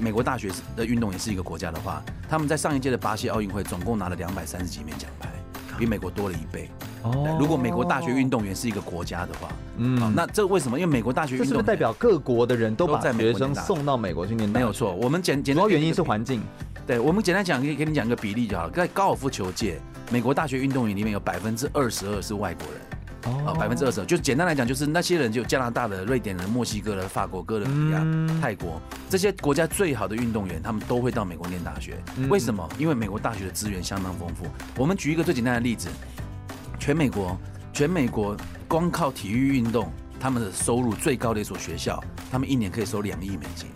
[0.00, 5.30] 美国大学的运动员是一个国家的话，他们在上一届的巴西奥运会总共拿了两百三十几面奖牌，
[5.78, 6.68] 比美国多了一倍。
[7.04, 10.78] 哦，如果美国大学运动员是一个国家的话，嗯，那这为什么？
[10.78, 14.92] 因为美国大学运动员代表各国的人都把学生送到美国去念，没有错。
[14.94, 16.42] 我们简简单，主要原因是环境。
[16.86, 18.70] 对，我们简单讲，可以给你讲一个比例就好了。
[18.70, 19.78] 在高尔夫球界，
[20.10, 22.80] 美国大学运动员里面有百分之二十二是外国人，
[23.46, 32.02] 哦，百分之二十，就简单来讲，就是那些人就加拿大的、瑞典人、墨西哥的、法国、哥伦比亚、泰国这些国家最好的运动员，他们都会到美国念大学。
[32.28, 32.68] 为什么？
[32.78, 34.46] 因为美国大学的资源相当丰富。
[34.76, 35.88] 我们举一个最简单的例子。
[36.78, 37.36] 全美国，
[37.72, 38.36] 全美国
[38.68, 43.68] 光靠体育运动他们的收入最高的一所学校，他们一年可以收两亿美金。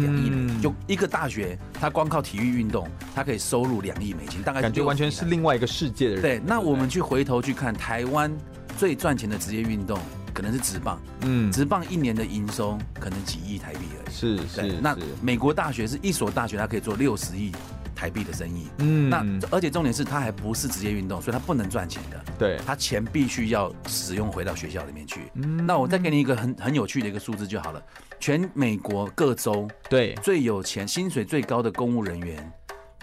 [0.00, 6.22] 两亿美金，就一个大学，它光靠体育运动，它可以收入两亿美金，大概感觉完全是另外一个世界的人。
[6.22, 8.34] 对，那我们去回头去看台湾
[8.76, 9.98] 最赚钱的职业运动，
[10.34, 11.00] 可能是职棒。
[11.22, 14.14] 嗯，职棒一年的营收可能几亿台币而已。
[14.14, 14.78] 是是。
[14.80, 17.50] 那美国大学是一所大学，它可以做六十亿
[17.94, 18.68] 台币的生意。
[18.78, 22.24] 嗯，那而且重点是它还不是职业运动，所以它不能赚钱的。
[22.38, 25.20] 对，它钱必须要使用回到学校里面去。
[25.34, 27.82] 嗯，那我再给你一个很很有趣的一个数字就好了。
[28.20, 32.52] 全美国各州对最有钱、薪水最高的公务人员，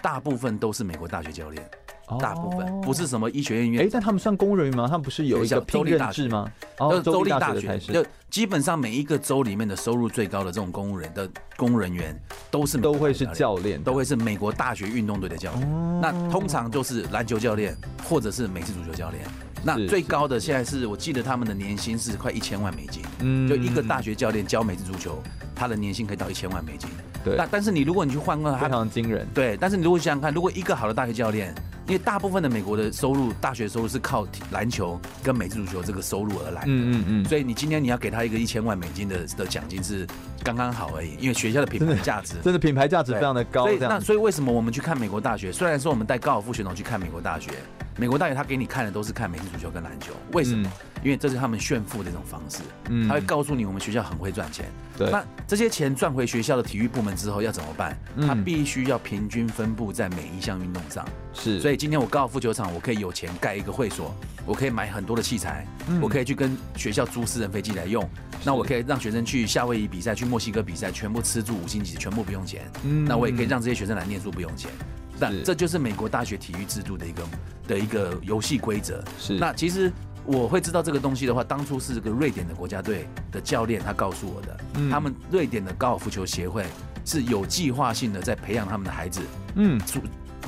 [0.02, 1.70] 大部分都是美国大学教练。
[2.18, 4.86] 大部分不是什么医学院院，哎，但他们算公务人员吗？
[4.86, 6.50] 他们不是有一个州立大学吗？
[6.78, 12.18] 哦，州立大学就基本上每一个州里面的收入最高的这种公务人的公务人员，
[12.50, 16.00] 都是都会是教练，都会是美国大学运动队的教练。
[16.00, 19.24] 那通常就是篮球教练或者是美式足球教练。
[19.66, 25.22] 那最高的现在是我记得他们的年薪是快一千万美金，嗯，就一个大学教练教美式足球，
[25.54, 26.88] 他的年薪可以到一千万美金。
[27.24, 31.54] 对，但但是你如果你去换个非常惊人，对，但是你如果想想看，如果一个好的大学教练，
[31.86, 40.06] 因为大部分的美国的收入，大学收入是靠篮球跟美式足球这个收入而来的，嗯嗯嗯，所以你今天你要给他一个一千万美金的的奖金是
[40.42, 45.50] 刚刚好而已，因为学校的品牌价值真的品牌价值非常的高，所以那所以为什么我们去看美国大学？
[45.50, 47.52] 虽然说我们带高尔夫选手去看美国大学。
[47.96, 50.68] 美国大学他给你看的都是看美式足球跟篮球，为什么？
[50.68, 52.58] 嗯、因为这是他们炫富的一种方式。
[52.88, 54.66] 嗯，他会告诉你我们学校很会赚钱。
[54.98, 57.96] 对，那这些钱赚回学校的体育部门之后要怎么办？
[58.16, 61.06] 嗯、他必须要平均分布在每一项运动上。
[61.32, 64.12] 是，所以今天我高尔夫球场，我可以有钱盖一个会所，
[64.44, 68.08] 我可以买很多的器材，嗯、我可以去跟学校租私人飞机来用。
[68.44, 72.62] 那我可以让学生去夏威夷比赛，去墨西哥比赛，全部吃住五星级，全部不用钱。
[72.82, 74.70] 嗯，那我也可以让这些学生来念书不用钱。
[75.18, 77.22] 但这就是美国大学体育制度的一个
[77.68, 79.02] 的一个游戏规则。
[79.18, 79.92] 是，那其实
[80.24, 84.60] 我会知道这个东西的话，当初是个瑞典的国家队的教练他告诉我的。
[84.74, 86.64] 嗯，他们瑞典的高尔夫球协会
[87.04, 89.20] 是有计划性的在培养他们的孩子。
[89.56, 89.80] 嗯，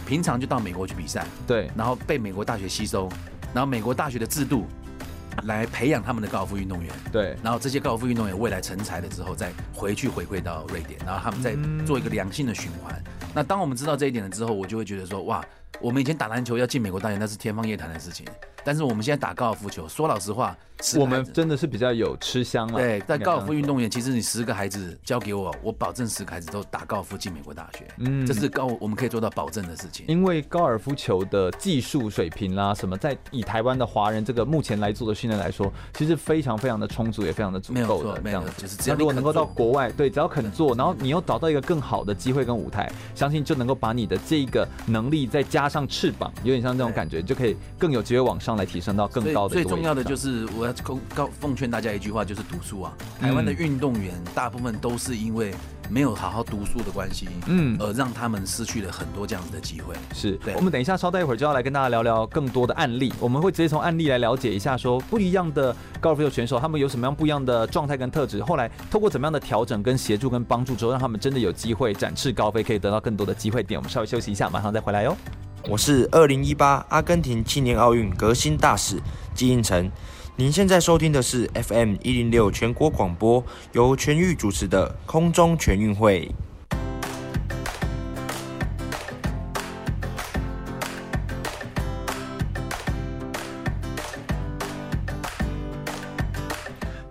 [0.06, 1.26] 平常就到美国去比赛。
[1.46, 3.08] 对，然后被美国大学吸收，
[3.54, 4.66] 然后美国大学的制度
[5.44, 6.92] 来培养他们的高尔夫运动员。
[7.12, 13.00] 对，然后这些高尔夫运动员未来成才了之后，再回去回馈到瑞典，然后他们再做一个良性的循环。
[13.34, 15.44] 那当我们知道这一点了之后，我就会觉得说，哇，
[15.80, 18.26] 我们以前打篮球要进美国大学，那是天方夜谭的事情。
[18.66, 20.56] 但是我们现在打高尔夫球，说老实话，
[20.98, 22.80] 我们真的是比较有吃香了。
[22.80, 27.86] 对，在高尔夫运动员，其实你十个孩子交给我，我保证十个孩子都打高尔夫进美国大学。
[27.98, 30.04] 嗯，这是高我们可以做到保证的事情。
[30.08, 38.20] 因为高尔夫球的技术水平啦，什么，在以台湾的华人这个目前来做的训练来说，其实非常非常的充足，也非常的足够的。
[38.20, 49.54] 没有就是只要如果能够到国外，对，只要肯做，然后你又找到一个更好的机会跟舞台，相信就能够把你的这个能力再加上翅膀，有点像这种感觉，就可以更有机会往上来提升到更高的。
[49.54, 50.72] 最重要的就是，我要
[51.14, 52.92] 告奉劝大家一句话，就是读书啊。
[53.20, 55.54] 台湾的运动员大部分都是因为
[55.88, 59.94] 没有好好读书的关系，嗯，而让他们失去了很多这样子的机会。
[60.14, 60.54] 是，对。
[60.54, 73.78] 我们等一下稍待一会儿就要来跟大家聊聊更多的案例，我们会直接从案例来了解一下，说不一样的高尔夫球选手他们有什么样不一样的状态跟特质，后来透过怎么样的调整跟协助跟帮助之后，让他们真的有机会展翅高飞，可以得到更多的机会点。
[73.78, 75.16] 我们稍微休息一下，马上再回来哟。
[75.68, 79.02] 我是二零一八阿根廷青年奥运革新大使
[79.34, 79.90] 纪应成。
[80.36, 86.30] 您现在收听的是 FM 一零六全国广播，由全域主持的空中全运会。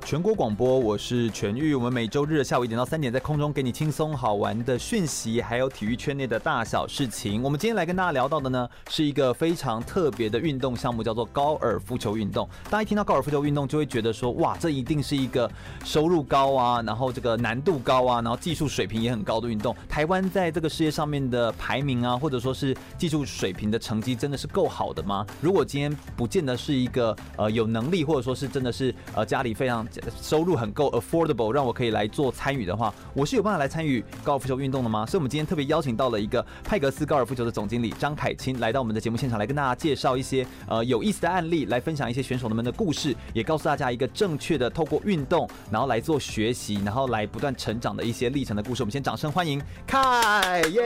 [0.05, 1.73] 全国广播，我是全玉。
[1.73, 7.41] 我们每周日下午一点到三点，在空中给你轻松好玩的讯息，还有体育圈内的大小事情。
[7.41, 12.47] 我们今天来跟大家聊到的呢，是一个非常特别的运动项目，叫做高尔夫球运动。
[12.65, 15.49] 大家一听到高尔夫球运动，就会觉得说，哇，这一定是一个
[15.83, 19.75] 收入高啊，然后这个难度高啊，然后技术水平也很高的运动。
[19.89, 25.25] 台湾在这个世界上面的排名啊，或者说是技术水平的成绩，真的是够好的吗？
[25.41, 29.83] 如果今天不见得是一个呃有能力，或者说是真的是呃家里非常。
[30.21, 35.05] 收入很够，affordable，让我可以来做参与的话，我是有办法来参与高尔夫球运动的吗？
[35.05, 48.81] 所以，我们今天特别邀请到了一个派格斯高尔夫球的总经理张凯钦来到我们的节目现场，来跟大家介绍一些呃有意思的案例，来分享一些选手们的故事，也告诉大家一个正确的透过运动，然后来做学习，然后来不断成长的一些历程的故事。
[48.83, 50.85] 我们先掌声欢迎凯，耶！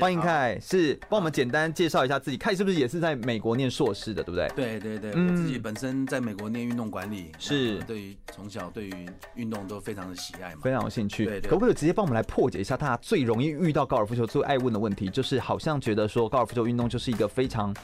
[0.00, 2.36] 欢迎凯，是帮我们简单介绍一下自己。
[2.36, 4.48] 凯是不是也是在美国念硕士的，对不对？
[4.54, 11.24] 对对对，嗯、我自己本身在美国念运动管理，是对于从小对于运动都非常的喜爱嘛，非常有兴趣。
[11.24, 17.74] 对，对，对，可不可以直接帮我们来破解一下，大家最容易遇到高尔夫球最爱问的问题，就是好像觉得说高尔夫球运动就是一个非常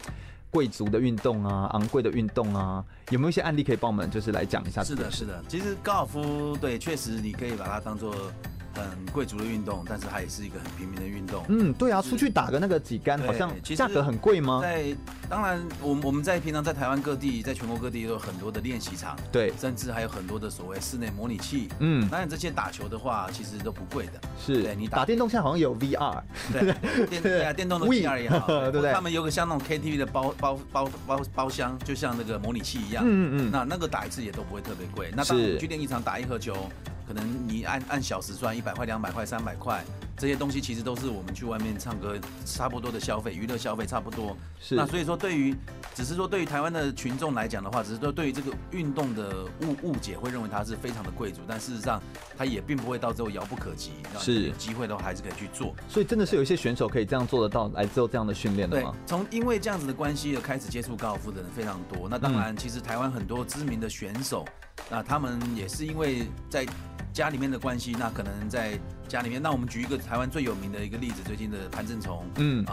[0.50, 4.82] 贵族的运动啊，昂贵的运动啊，有没有一些案例可以帮我们就是来讲一下？
[4.82, 8.14] 是的，是的，其实高尔夫对，确实你可以把它当做。
[8.78, 11.44] 很贵族的运动，但是它也是一个很平民的运动。
[11.48, 14.60] 嗯，对啊，出去打个那个几杆，好像价格很贵吗？
[14.62, 14.96] 在
[15.28, 21.68] 当然，我我们在平常在台湾各地，在全国各地都有很多的练习场，对，甚至还有很多的所谓室内模拟器。
[21.80, 24.12] 嗯，当然这些打球的话，其实都不贵的。
[24.38, 28.92] 是，对，你打电动现在好像有 VR，对，电 对啊，电动的 VR 也好， 对不对？
[28.92, 33.04] 他们有个像那种 KTV 的包包包包包厢，就像那个模拟器一样。
[33.06, 35.12] 嗯嗯，那那个打一次也都不会特别贵。
[35.14, 36.56] 那当然去练习场打一盒球。
[37.08, 39.82] 可能你按按小时算，一百块、两百块、三百块，
[40.18, 44.36] 这些东西其实都是我们去外面唱歌差不多的消费，娱乐消费差不多。
[44.60, 44.74] 是。
[44.74, 45.56] 那所以说，对于
[45.94, 51.98] 只是说对于台湾的群众来讲的话，只是说对于这个运动的误误解，会认为它是非常的贵族，但事实上
[52.36, 53.92] 它也并不会到最后遥不可及。
[54.18, 54.48] 是。
[54.48, 55.74] 有机会的话还是可以去做。
[55.88, 58.92] 所以真的是有一些选手可以这样做得到来做这样的训练的吗？
[58.92, 62.06] 对，从因为这样子的关系而开始接触高尔夫的人非常多。
[62.06, 64.44] 那当然，其实台湾很多知名的选手，
[64.90, 66.66] 那他们也是因为在。
[67.12, 69.42] 家里面的关系，那可能在家里面。
[69.42, 72.64] 那我们举一个台湾最有名的一个例子，最近的潘正从，嗯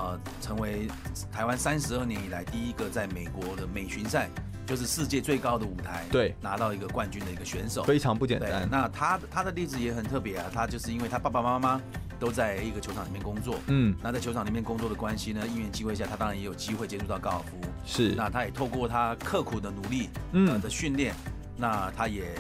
[0.42, 0.88] 成为
[1.32, 4.30] 台湾三十二年以来第一个在美国的美巡赛，
[4.66, 8.68] 就是世界最高的舞台，对，拿到一个冠军的一个选手，非常不简单。
[8.70, 11.82] 那他他的例子也很特别啊，他就是因为他爸爸妈妈
[12.20, 18.14] 都在一个球场里面工作，嗯，那在球场里面工作的关系呢，因缘机会下，他当然也有机会接触到高尔夫，是。
[18.16, 21.16] 那他也透过他刻苦的努力，嗯、呃、的训练，
[21.58, 22.36] 那他也。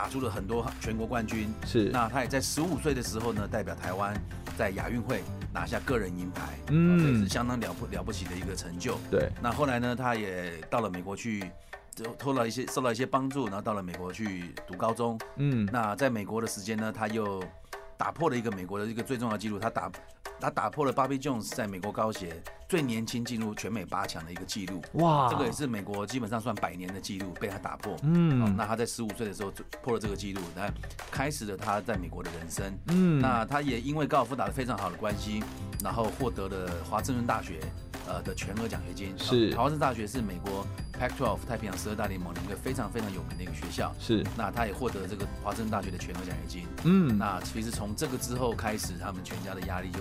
[0.00, 1.90] 打出了很多全国冠军，是。
[1.90, 4.18] 那他也在十五岁的时候呢，代表台湾
[4.56, 8.98] 在亚运会拿下个人银牌，嗯，这是相当了不了不起的一个成就。
[9.10, 9.28] 对。
[9.42, 11.44] 那后来呢，他也到了美国去，
[11.94, 15.20] 就偷了一些受到一些帮助，然后到了美国去读高中。
[15.36, 15.68] 嗯。
[15.70, 17.44] 那在美国的时间呢，他又
[18.00, 19.92] 打破了一个美国的一个最重要的纪录，他打。
[20.42, 27.94] 他打破了 Bobby Jones 在美国高协最年轻进入全美八强的一个记录，哇，这个也是美国基本上算百年的记录被他打破。
[28.04, 30.72] 嗯，那他在十五岁的时候破了这个记录，那
[31.10, 32.74] 开始了他在美国的人生。
[32.86, 35.44] 嗯，那他也因为高尔夫打得非常好的关系，
[35.84, 37.60] 然后获得了华盛顿大学
[38.10, 39.14] 呃的全额奖学金。
[39.16, 40.66] 是，华盛顿大学是美国
[40.98, 43.94] Pac-12 太平洋十二大联盟的一个非常非常有名的一个学校。
[43.98, 46.66] 是，那他也获得这个华盛顿大学的全额奖学金。
[46.84, 50.00] 嗯，那其实从这个之后开始，他们全家的压力就。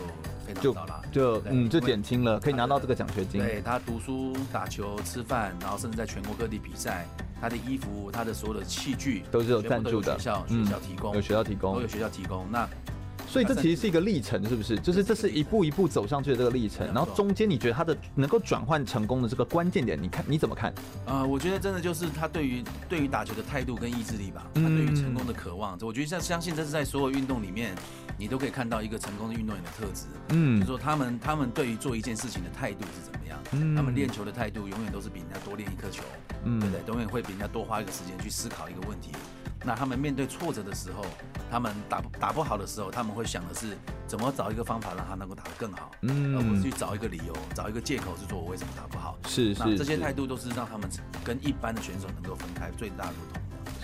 [0.59, 0.75] 就
[1.11, 3.39] 就嗯，就减轻了，可以拿到这个奖学金。
[3.39, 7.05] 对，他读书、打球、吃饭，然后甚至在全国各地比赛，
[7.39, 12.47] 他的衣服、他的所有的器具都是有赞助的，学校学校提供，有学校提供，都有学校提供。
[12.49, 12.67] 那
[13.29, 14.77] 所以这其实是一个历程，是不是？
[14.79, 16.85] 就是这是一步一步走上去的这个历程。
[16.87, 20.73] 然后中间你觉得他的能够转换成功的这个关键点，你看你怎么看？
[21.05, 25.77] 呃，我觉得真的就是他对于对于打球的态度跟意志力吧，他对于成功的渴望。
[25.81, 27.75] 我觉得像相信这是在所有运动里面。
[28.17, 36.03] 你都可以看到一个成功的运动员的特质，嗯，就是说他们他们对于做一件事情的态度是怎么样，嗯，他们练球的态度永远都是比人家多练一颗球，
[36.43, 36.85] 嗯，对不对？
[36.93, 39.11] 永远会比人家多花一个时间去思考一个问题。
[39.69, 41.05] 那他们面对挫折的时候，
[41.51, 43.77] 他们打打不好的时候，他们会想的是
[44.07, 49.15] 怎么找一个方法让他能够打得更好，嗯，而不是去找一个理由、找一个借口，是说我为什么打不好。
[49.27, 50.89] 是是，那这些态度都是让他们
[51.23, 53.38] 跟一般的选手能够分开最大的不同。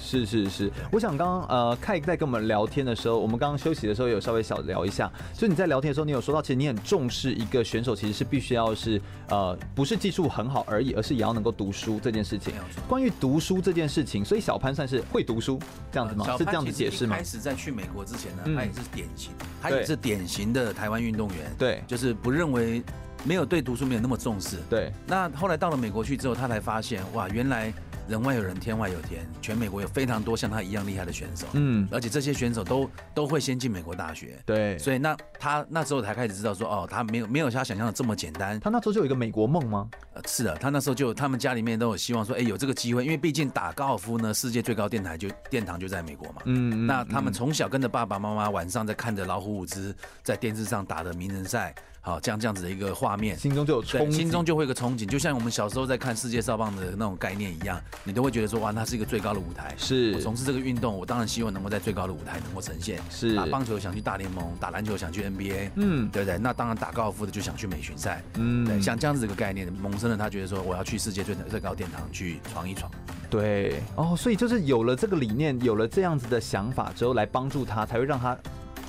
[0.06, 12.54] 是是是，我想刚刚呃凯在跟我们聊天的时候，我们刚刚休息的时候有稍微小聊一下，所以你在聊天的时候，你有说到其实你很重视一个选手，其实是必须要是呃不是技术很好而已，而是也要能够读书这件事情。
[12.88, 15.60] 关于读书这件事情，所以小潘算是会读书
[15.92, 16.38] 这样子吗？
[16.38, 17.18] 是这样子解释吗？
[17.18, 22.84] 开始在去美国之前呢，他也是典型，他也是典型的台湾运动员，对，就是不认为
[23.24, 24.92] 没有对读书没有那么重视，对。
[25.08, 27.74] 那后来到了美国去之后，他才发现哇，原来。
[28.08, 29.26] 人外有人，天外有天。
[29.42, 38.60] 全美国有非常多像他一样厉害的选手，嗯，而且这些选手都都会先进美国大学，对，所以那他那时候才开始知道说，哦，他没有没有他想象的这么简单。
[38.60, 39.90] 他那时候就有一个美国梦吗？
[40.14, 51.74] 呃，是的，他那时候就他们家里面都有希望说，哎，有这个机会，因为毕竟打高尔夫呢，世界最高电台就殿堂就在美国嘛，嗯，那他们从小跟着爸爸妈妈晚上在看着老虎伍兹在电视上打的名人赛。
[52.06, 59.74] 好，这样这样子的一个画面，心中就有憧憬，心中就会有个憧憬，就像我们小时候在看世界少棒的那种概念一样，你都会觉得说，哇，那是一个最高的舞台。
[59.76, 63.02] 是，我从事这个运动，我当然希望能够在最高的舞台能够呈现。
[63.10, 66.38] 是，打棒球想去大联盟，打篮球想去 NBA，嗯，对不对？
[66.38, 72.92] 那当然打高尔夫的就想去美巡赛，嗯，对，像这样子一个概念，萌生了他觉得说，我要去世界最最高殿堂去闯一闯。
[73.32, 78.38] 对，哦，所以就是有了这个理念，有了这样子的想法之后，来帮助他，才会让他。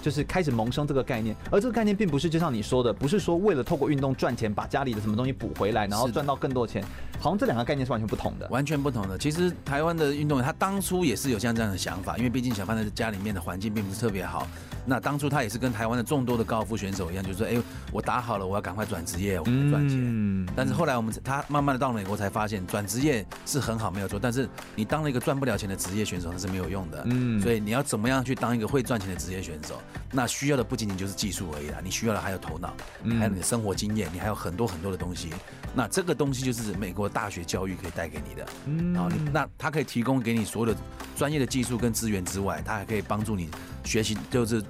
[0.06, 6.80] 就是开始萌生这个概念，而这个概念并不是就像你说的，不是说为了透过运动赚钱，把家里的什么东西补回来，然后赚到更多钱。
[7.18, 9.18] 好像这两个概念是完全不同的，完全不同的。
[9.18, 14.46] 其实台湾的运动员他当初也是有像这样的想法，因为毕竟小范的家里面的环境并不是特别好。
[14.86, 17.62] 那当初他也是跟台湾的众多的高尔夫选手一样，就是说，哎，
[17.92, 19.98] 我打好了，我要赶快转职业，我赚钱。
[20.00, 20.48] 嗯。
[20.54, 27.02] 但是后来我们他慢慢的到美国才发现，转职业是很好没有错，但是你当了一个赚不了钱的职业选手那是没有用的。
[27.06, 27.40] 嗯。
[27.42, 29.80] 所以你要怎么样去当一个会赚钱的职业选手？
[30.12, 32.72] 那需要的不仅仅就是技术而已啦，你需要的还有头脑，
[33.18, 35.30] 还有你的生活经验，你还有很多很多的东西。
[35.74, 38.46] 那这个东西就是美国大学教育可以带给你的。
[38.66, 38.92] 嗯。
[38.92, 40.80] 然后你那他可以提供给你所有的
[41.16, 43.50] 专业的技术跟资源之外，他还可以帮助你
[43.86, 44.62] 学习，就是。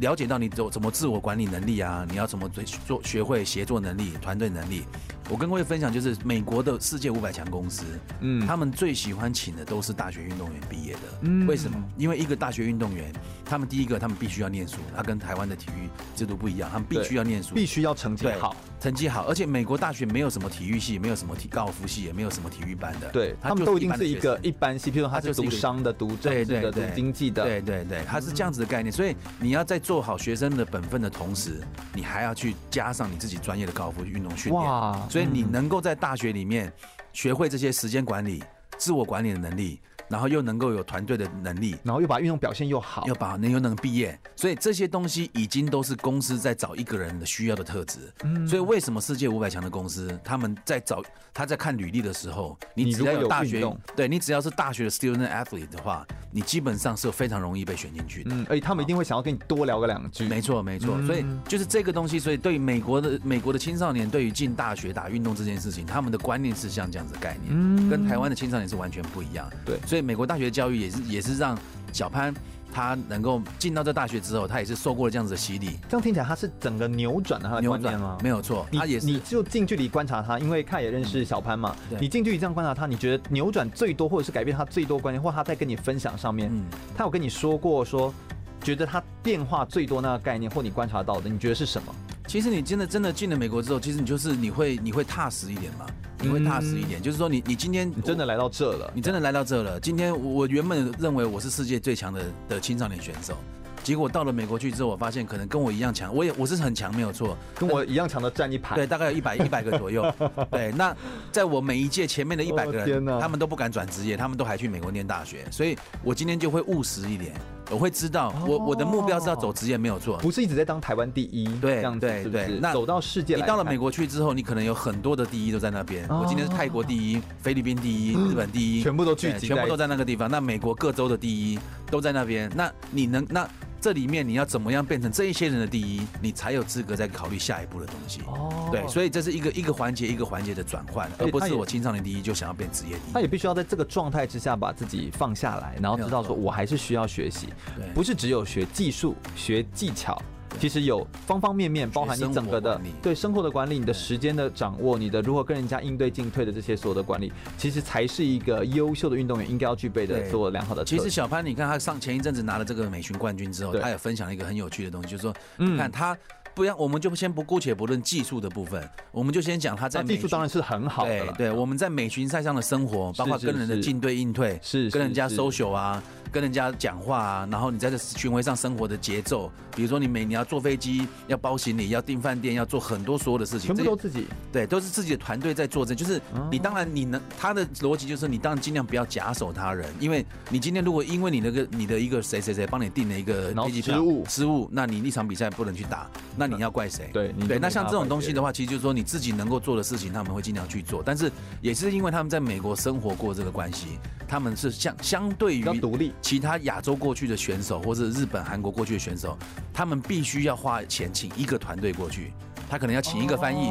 [0.00, 2.50] 了解到你怎怎么自我管理能力啊，你要怎么
[2.84, 4.82] 做学会协作能力、团队能力。
[5.30, 7.84] 我跟各位分享，就是美国的世界五百强公司，
[8.20, 11.00] 嗯，他们最喜欢请的都是大学运动员毕业的。
[11.22, 11.82] 嗯，为什么？
[11.96, 13.10] 因为一个大学运动员，
[13.44, 19.24] 他们第一个，他们必须要念书，他跟台湾的体育制度不一样，他们必须要念书，必须要成绩好，成绩好。
[19.26, 23.08] 而且美国大学没有什么体育系，没有什么体高尔夫系，也没有什么体育班的。
[23.10, 28.92] 对，他们都已经是一个一般系，譬如他是读商的、读政治的、读经济的，对对对，他是这样子的概念。
[28.92, 31.62] 所以你要在做好学生的本分的同时，
[31.94, 34.62] 你还要去加上你自己专业的高尔夫运动训练。
[34.62, 36.72] 哇，所以你能够在大学里面
[37.12, 38.42] 学会这些时间管理、
[38.76, 39.80] 自我管理的能力。
[40.14, 47.98] 然后又能够有团队的能力，然后又把运动表现又好，又把能又能毕业，所以这些东西已经都是公司在找一个人的需要的特质。
[48.22, 51.02] 嗯，所以为什么世界五百强的公司他们在找
[51.32, 58.30] 他在看履历的时候，你只要有大学，对你只要是大学的 student athlete 的话，你基本上是非常容易被选进去的。
[58.32, 60.28] 嗯，而且他们一定会想要跟你多聊个两句。
[60.28, 60.96] 没错，没错。
[61.04, 69.50] 所以就是这个东西，所以对于美国的美国的青少年，对于进大学打运动这件事情，他们的观念是像这样子的概念，嗯，跟台湾的青少年是完全不一样。
[69.64, 71.58] 对，所以美国大学的教育也是也是让
[71.92, 72.34] 小潘
[72.72, 75.78] 他能够进到这大学之后，他也是受过了这样子的洗礼。
[75.88, 78.18] 这样听起来他是整个扭转了他的观念吗？
[78.22, 79.06] 没有错，他也是。
[79.06, 81.74] 你就近距离观察他，因为他也认识小潘嘛。
[81.92, 86.64] 嗯、你近距离这样观察他，你觉得扭转最多，或者是改变他最多观念，或他在跟你分享上面，嗯、
[86.96, 88.12] 他有跟你说过说，
[88.60, 91.94] 觉得他变化最多那个概念，或你观察到的，你觉得是什么？
[92.26, 95.86] 其实你真的真的进了美国之后，其实你就是你会你会踏实一点嘛。
[96.20, 99.78] 你会踏实一点，就是说你你今天你真的来到这了，你真的来到这了。
[99.78, 103.36] 今天我原本认为我是世界最强的的青少年选手，
[103.82, 110.10] 结果到了美国去之后，我发现可能跟我一样强，我也我是很强没有错，跟我一样强的占一排，对，大概有一百一百个左右。
[110.50, 110.96] 对，那
[111.30, 117.34] 在我每一届前面的一百个人，他们都不敢转职业，他们都还去美国念大学，所以我今天就会务实一点。
[117.70, 122.58] 我会知道，我我的目标是要走职业，没有错，不是一直在当台湾第一，对，这样对对。
[122.60, 126.06] 那走到世界，你到了美国去之后，你可能有很多的第一都在那边。
[126.08, 130.30] 我今天是泰国第一，菲律宾第一，日本第一，全部都聚集，全部都在那个地方。
[130.30, 131.58] 那美国各州的第一
[131.90, 132.50] 都在那边。
[132.54, 133.48] 那你能那
[133.84, 138.22] 这里面你要怎么样变成这一些人的第一，你才有资格再考虑下一步的东西。
[138.26, 143.12] 哦，对，所以这是一个一个环节一个环节的转换，而不是我青少年第一就想要变职业第一。
[143.12, 147.48] 他也必须要在这个状态之下把自己放下来，然后知道说我还是需要学习，
[147.92, 150.18] 不是只有学技术、学技巧。
[150.58, 160.84] 其实有方方面面，包含你整个的对生活的管理，你的时间的掌握，你的如何跟人家应对进退的这些所有的管理，其实才是一个优秀的运动员应该要具备的所有良好的。
[160.84, 166.16] 其实小潘，你看他上前一阵子拿了这个美巡冠军之后，他也分享了一个很有趣的东西，就是说，你看他。
[166.54, 171.26] 不要，我们就先不姑且不论技术的部分，我们就先讲他在技术当然是很好的。
[171.32, 176.00] 对对，我们在美巡赛上的生活，包括跟人的进对应退，是跟人家 social 啊，
[176.30, 184.26] 跟人家讲话啊，然后你在这巡回上生活的节奏，比如说你每你要坐飞机，要包行李，要订饭店，要做很多所有的事情，全部都自己。
[184.52, 196.08] 对，都是自己的团队在做这，就是你当然你能他的逻辑就是你当然尽量不要假手他人，因为你今天如果因为你那个你的一个谁谁谁帮你订了一个飞机票失误失误，那你一场比赛不能去打。
[196.36, 197.10] 那你要怪谁？
[197.12, 201.02] 对对，那像这种东西的话，其实就是说你自己能够做的事情，他们会尽量去做。
[201.04, 201.30] 但是
[201.60, 209.36] 也是因为他们在美国生活过这个关系，他们是相相对于独立其他亚洲过去的选手，或者日本、韩国过去的选手，
[209.72, 212.32] 他们必须要花钱请一个团队过去。
[212.68, 213.70] 他可能要请一个翻译，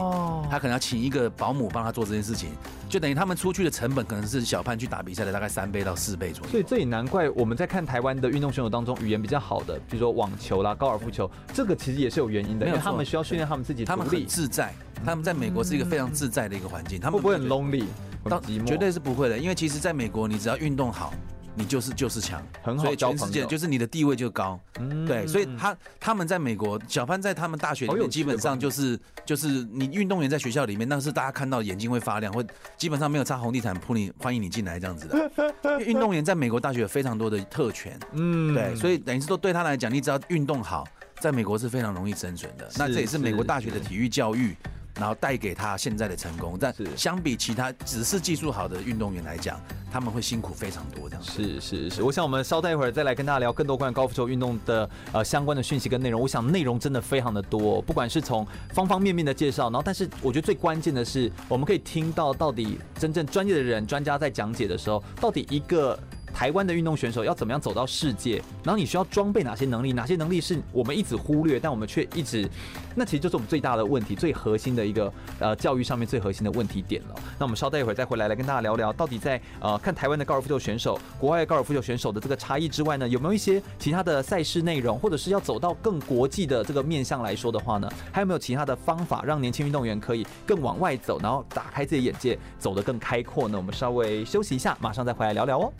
[0.49, 2.49] 他可能要请一个保姆帮他做这件事情，
[2.87, 6.51] 就等于他们出去的成本可能是小潘去打比赛的大概三倍到四倍左右。
[6.51, 14.73] 所以这也难怪我们在看台湾的运动选手当中，语言比较好的，比如说网球啦、高尔夫球，这个其实也是有原因的，因为他们需要训练他们自己，他们很自在，
[15.05, 17.85] 他们在美国是一个非常自在的一个环境，他们不会很 lonely？
[18.29, 21.13] 当绝对是不会的，因为其实在美国，你只要运动好。
[21.55, 32.45] 你就是就是强，很好，所以全世界就是你的地位就高，嗯，对，所以他他们在美国，小潘在他们大学里面基本上就是就是你运动员在学校里面，那是大家看到眼睛会发亮，会
[32.77, 35.31] 基本上没有擦红地毯扑你欢迎你进来这样子的。
[35.63, 40.87] 因 为运动员在美国大学有非常多的特权，嗯，对，所以等于是说对他来讲，你只要运动好，
[41.19, 42.67] 在美国是非常容易生存的。
[42.77, 44.55] 那这也是美国大学的体育教育。
[44.95, 46.57] 然后带给他现在的成功。
[46.59, 49.59] 但是相比其他只是技术好的运动员来讲，
[49.91, 51.09] 他们会辛苦非常多。
[51.09, 56.21] 这样是是是，我想我们稍待一会儿再来跟大家聊更多关于高尔夫球运动的呃相关的讯息跟内容。
[56.21, 65.97] 我想内容真的非常的多，不管是从方方面面的介绍，然后但是我觉得最关键的是，我们可以听到到底真正专业的人专家在讲解的时候，到底一个。
[66.33, 68.41] 台湾的运动选手要怎么样走到世界？
[68.63, 69.93] 然后你需要装备哪些能力？
[69.93, 72.49] 哪些能力是我们一直忽略，但我们却一直……
[72.95, 77.15] 那其实就是我们最大的问题，最核心的一个呃教育上面最核心的问题点了。
[77.39, 87.89] 那我们稍待一会儿再回来来跟大家聊聊，到底在呃看台湾的高尔夫球选手、国外高尔夫球选手的这个差异之外呢，有没有一些其他的赛事内容，或者是要走到更国际的这个面向来说的话呢？
[88.11, 93.57] 还有没有其他的方法让年轻运动员可以更往外走，然后打开自己眼界，走得更开阔呢？
[93.57, 95.73] 我们稍微休息一下，马上再回来聊聊哦。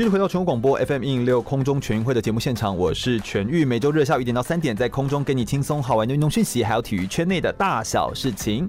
[0.00, 8.66] 继续回到全国广播 FM 一零六空中全运会的节目现场，我是全玉，每周日下午一点到三点，在空中给你轻松好玩的运动讯息，还有体育圈内的大小事情。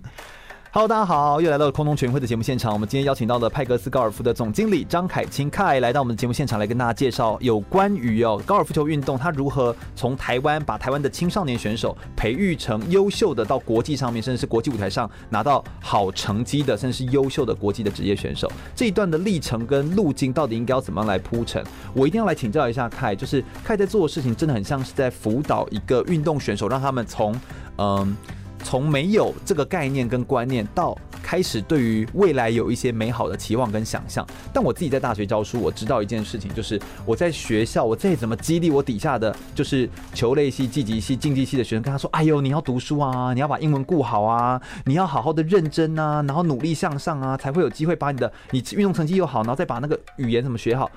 [0.73, 2.71] Hello，大家好，又来到了空中全运会的节目现场。
[2.71, 18.49] 我们今天邀请到了派格斯高尔夫的总经理张凯清凯来到我们的节目现场，来跟大家介绍有关于哦高尔夫球运动，他如何从台湾把台湾的青少年选手培育成优秀的，到国际上面，甚至是国际舞台上拿到好成绩的，甚至是优秀的国际的职业选手。
[18.73, 21.61] 这一段的历程跟路径到底应该要怎么样来铺陈？
[21.93, 27.35] 我一定要来请教一下凯，就是凯在做的事情真的很像是在辅导一个运动选手，让他们从
[27.77, 28.15] 嗯。
[28.63, 34.25] 从没有这个概念跟观念，到开始对于未来有一些美好的期望跟想象。
[34.53, 50.89] 但我自己在大学教书，我知道一件事情，就是我在学校，我再怎么激励我底下的就是球类系、积极系、竞技系的学生，跟他说：“哎呦，你要读书啊，你要把英文顾好啊，你要好好的认真啊，然后努力向上啊，才会有机会把你的你运动成绩又好，然后再把那个语言怎么学好。”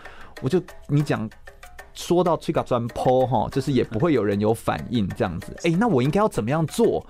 [0.43, 1.29] 我就你讲。
[1.97, 5.57] 说到这个转坡哈，就是也不会有人有反应这样子。
[5.63, 7.07] 哎、那我应该要怎么样做？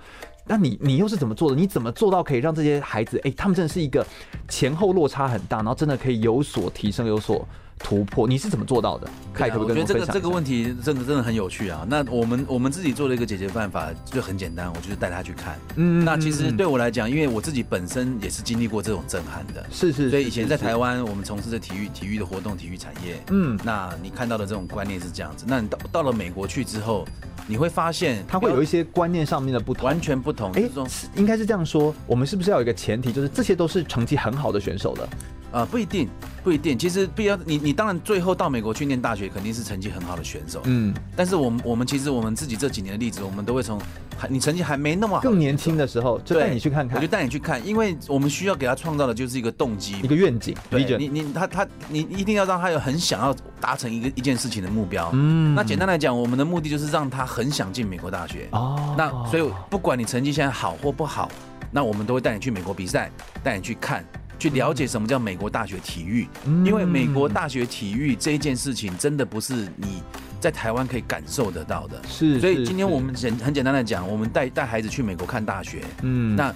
[0.47, 1.55] 那你你又是怎么做的？
[1.55, 4.05] 你怎么做到可以让这些孩子，哎、他们真的是一个
[4.47, 7.47] 前后落差很大，然后真的可以有所提升，有所。
[7.77, 9.07] 突破，你是怎么做到的？
[9.33, 11.85] 凯、啊，我觉得这个这个问题真的真的很有趣啊。
[11.87, 15.59] 那我们我们自己做了一个解决办法，就很简单，我就是带他去看。
[15.75, 20.09] 嗯，那其实对我来讲，因为我自己本身也是经历过这种震撼的，是是，是。
[20.09, 25.45] 所以以前在台湾，我们从事的体育体育的活动、体育产业，嗯，那你看到的这种观念是这样子。
[25.47, 27.05] 那你到到了美国去之后，
[27.45, 30.51] 你会发现他会有一些观念上面的不同，完全不同。
[30.53, 30.69] 哎、欸，
[31.15, 35.07] 应该是这样说，我们是不是要有一个前提，就是这些都是成绩很好的选手的？
[35.55, 36.09] 啊、呃，不一定，
[36.43, 36.77] 不一定。
[36.77, 40.59] 其实必要你，你当然最后到美国去念大学，肯定是成绩很好的选手。
[40.65, 43.79] 嗯，但是我们我们其实我们自己这几年的例子，我们都会从
[44.17, 50.53] 还你成绩还没那么好，更年轻的时候就带你去看看，我就带你去看，因为我们需要给他创造的就是一个动机，一个愿景。
[50.69, 55.09] 对，你你他他你一定要让他有很想要达成一个一件事情的目标。
[55.13, 58.49] 嗯，那简单来讲，我们的目的就是让他很想进美国大学。
[58.51, 61.31] 哦，那所以不管你成绩现在好或不好，
[61.71, 63.09] 那我们都会带你去美国比赛，
[63.41, 64.05] 带你去看。
[64.37, 66.27] 去了解什么叫美国大学体育，
[66.65, 70.01] 因为美国大学体育这一件事情真的不是你
[70.39, 72.01] 在台湾可以感受得到的。
[72.07, 75.83] 是，所以今天我们简很简单的讲，我们带带孩子去美国看大学。
[76.01, 76.53] 嗯，那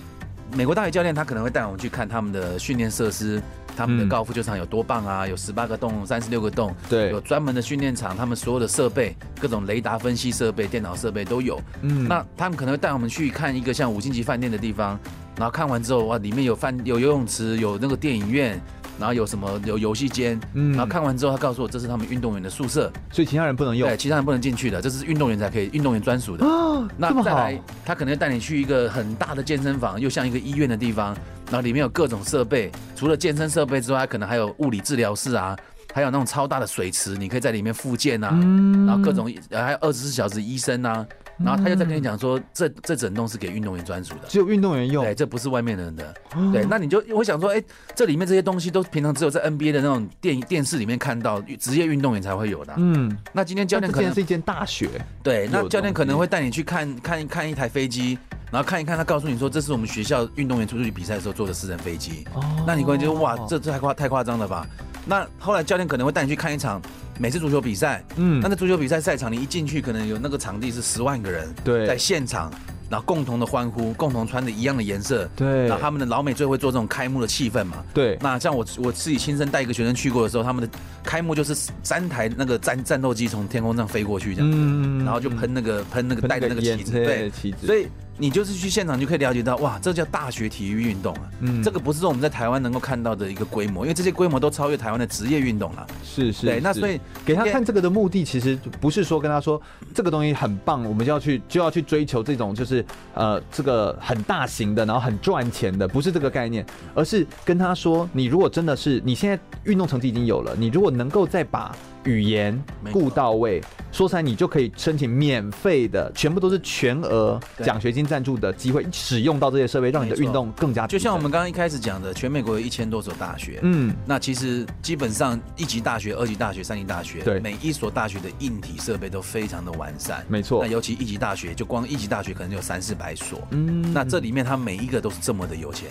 [0.56, 3.42] 美国大学教练他可能会带我们去看他们的训练设施，
[3.78, 11.62] 他们的高尔夫球场有多棒啊，有十八个洞，三十六个洞，对，有专门的训练场，他们所有的设备，各种雷达分析设备、电脑设备都有。
[11.82, 15.00] 嗯，那他们可能会带我们去看一个像五星级饭店的地方。
[15.40, 18.60] 然后看完之后，哇，里面有饭、有游泳池、有那个电影院，
[19.00, 20.38] 然后有什么有游戏间。
[20.54, 23.88] 嗯，然后看完之后，他告诉我这是他们运动员的宿舍，所以其他人不能用。
[23.88, 26.46] 对，其他人不能进去的，这是运动员才可以，运动员专属的。
[26.46, 31.16] 哦，那再来，他可能带你去一个很大的健身房，又像一个医院的地方，
[31.46, 35.56] 然后里面有各种设备，除了健身设备之外，可能还有物理治疗室啊，
[35.94, 38.30] 还有那种超大的水池，你可以在里面复健啊。
[38.34, 41.06] 嗯，然后各种还有二十四小时医生啊。
[41.44, 46.14] 然后他又在跟你讲说，这这整栋是给运动员专属的，只有运动员用，对，这不是外面的人的。
[46.52, 47.64] 对，那你就会想说，哎，
[47.96, 52.74] 这里面这些东西都平常只有在 NBA 的那种电电视里面看到，职业运动员才会有的。
[52.78, 54.90] 嗯，那今天教练可能是一间大学，
[55.24, 58.18] 对，那教练可能会带你去看看看一台飞机，
[58.52, 62.26] 然后看一看，他告诉你说，这是我们学校运动员出去比赛的时候坐的私人飞机。
[62.34, 64.68] 哦，那你可能就哇，这这太夸太夸张了吧？
[65.10, 66.80] 那后来教练可能会带你去看一场。
[67.22, 72.50] 美式足球比赛，嗯，那在足球比赛赛场，你一进去，可能有那个场地是十万个人，对，在现场，
[72.90, 78.18] 然后共同的欢呼，共同穿着一样的颜色，对，然后他们的老美最会做这种开幕的气氛嘛，对。
[78.22, 81.54] 那像我我自己亲身带一个学生去过的时候，他们的开幕就是
[81.84, 87.68] 三台那个战战斗机从天空上飞过去这样，嗯，然后就喷那个喷那个带的那个旗子，对，旗子。
[87.68, 87.90] 所以
[88.20, 91.22] 你就是去现场就可以了解到，哇，这叫大学体育运动啊。
[91.40, 95.88] 嗯，这个不是说我们在台湾能够看到的一个规模，因为这些规模都超越台湾的职业运动了。
[96.04, 99.60] 是是，对，那所以给他看这个的目的，其实不是说跟他说
[99.96, 111.76] 这个东西很棒，我们就要去就要去追求这种就是呃这个很大型的，然后很赚钱的，不是这个概念，而是跟他说，你如果真的是你现在运动成绩已经有了，你如果能够再把。
[112.06, 112.58] 语言
[112.92, 120.88] 顾到位，说出来你就可以申请免费的，全部都是全额奖学金赞助的机会，使用到这些设备，让你的运动更加。
[120.88, 130.64] 就像我们刚刚一开始讲的，全美国有一千多所大学，嗯，那其实基本上一级大学、二级大学、三级大学，对，每一所大学的硬体设备都非常的完善，没错。
[130.64, 135.90] 那尤其一级大学，就光一级大学可能就有三四百所，嗯，那这里面它每一个都是这么的有钱，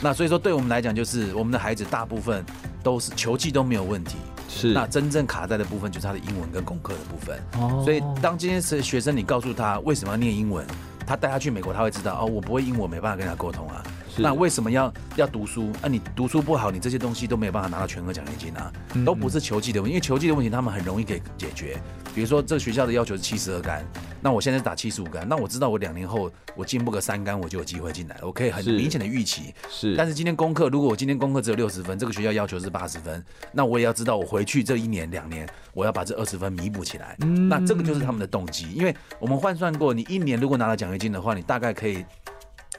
[0.00, 2.44] 那所以说对我们来讲，就是我们的孩子大部分
[2.82, 4.16] 都是球技都没有问题。
[4.48, 7.38] 是，那真正卡在的部分就是他的英文跟功课的部分。
[7.60, 10.66] 哦，所以当今天是学生，你告诉他为什么要念英文，
[11.06, 13.84] 他带他去美国，他会知道哦，我不会英文，没办法跟他沟通啊。
[14.18, 15.70] 那为什么要要读书？
[15.80, 18.72] 那、啊、你读书不好，你这些东西都没有办法拿到全额奖学金啊，
[19.04, 21.76] 都不是球技的问题，因为球技的问题他们很容易可以解决。
[22.14, 23.84] 比如说这个学校的要求是七十二杆，
[24.20, 29.54] 那我现在打七十五杆，那我知道我两年后我进步个三杆，我就有机会进来了，我可以很明显的预期。
[29.70, 37.16] 是，但是今天功课，如果我今天功课只有六十分，这个学校要求是八十分，那我也要知道我回去这一年两年，我要把这二十分弥补起来。
[37.20, 42.04] 嗯，那这个就是他们的动机，因为我们换算过，你一年如果拿到奖学金的话，你大概可以。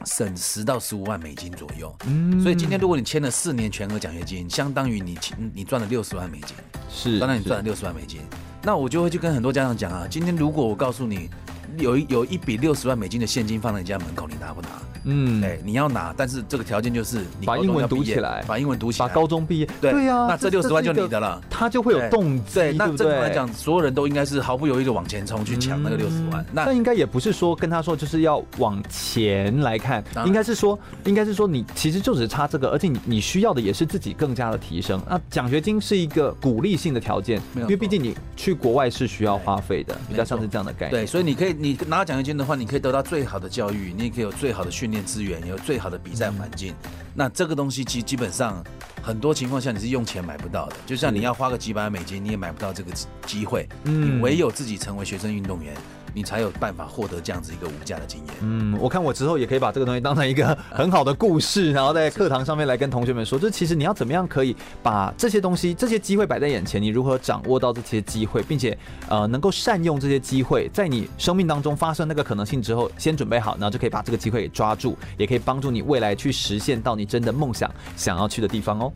[0.06, 5.18] 省十到十五万美金左右，嗯，所以今天如果你签了四年全额奖学金，相当于你
[5.54, 6.56] 你赚了六十万美金，
[6.90, 8.22] 是相，当于你赚了六十万美金，
[8.64, 11.30] 那我就会去跟很多家长讲啊，今天如果我告诉你
[11.78, 14.68] 有一有一笔六十万美金的现金放在你家门口，你拿不拿？
[15.06, 26.46] 嗯，哎，你要拿，但是这个条件就是你把英文读起来，把英文读起来，把高中毕业，对呀，那这六十万就你的了，他就会有动机，对，那正常来讲，所有人都应该是毫不犹豫的往前冲去抢那个六十万。
[26.52, 35.02] 那应该也不是说跟他说就是要往前来看，应该是说，应该是说你其实就只差这个，而且你你需要的也是自己更加的提升。
[35.10, 40.92] 那奖学金是一个鼓励性的条件，因为毕竟你去国外是需要花费的，比较像是这样的概念。
[40.92, 45.60] 对，所以你可以你拿奖学金的话，你可以得到最好的教育，你也可以有最好的训练资源，有。
[45.60, 46.74] 最好的比赛环境，
[47.14, 48.64] 那这个东西基基本上
[49.04, 52.92] 很多情况下你是用钱买不到的，就像你要花个几百美金，你也买不到这个
[53.28, 55.76] 机会，你唯有自己成为学生运动员。
[56.14, 58.36] 你才有办法获得这样子一个无价的经验。
[58.42, 78.92] 嗯，我看我之后也可以把这个东西当成一个很好的故事，然后在课堂上面来跟同学们说，就是其实你要怎么样可以把这些东西、这些机会摆在眼前，你如何掌握到这些机会，并且呃能够善用这些机会，在你生命当中发生那个可能性之后，先准备好，然后就可以把这个机会给抓住，也可以帮助你未来去实现到你真的梦想想要去的地方哦。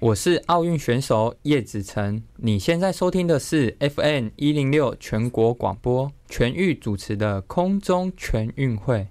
[0.00, 9.06] 我是奥运选手叶子成，你现在收听的是 FM 一零六全国广播全域主持的空中全运会。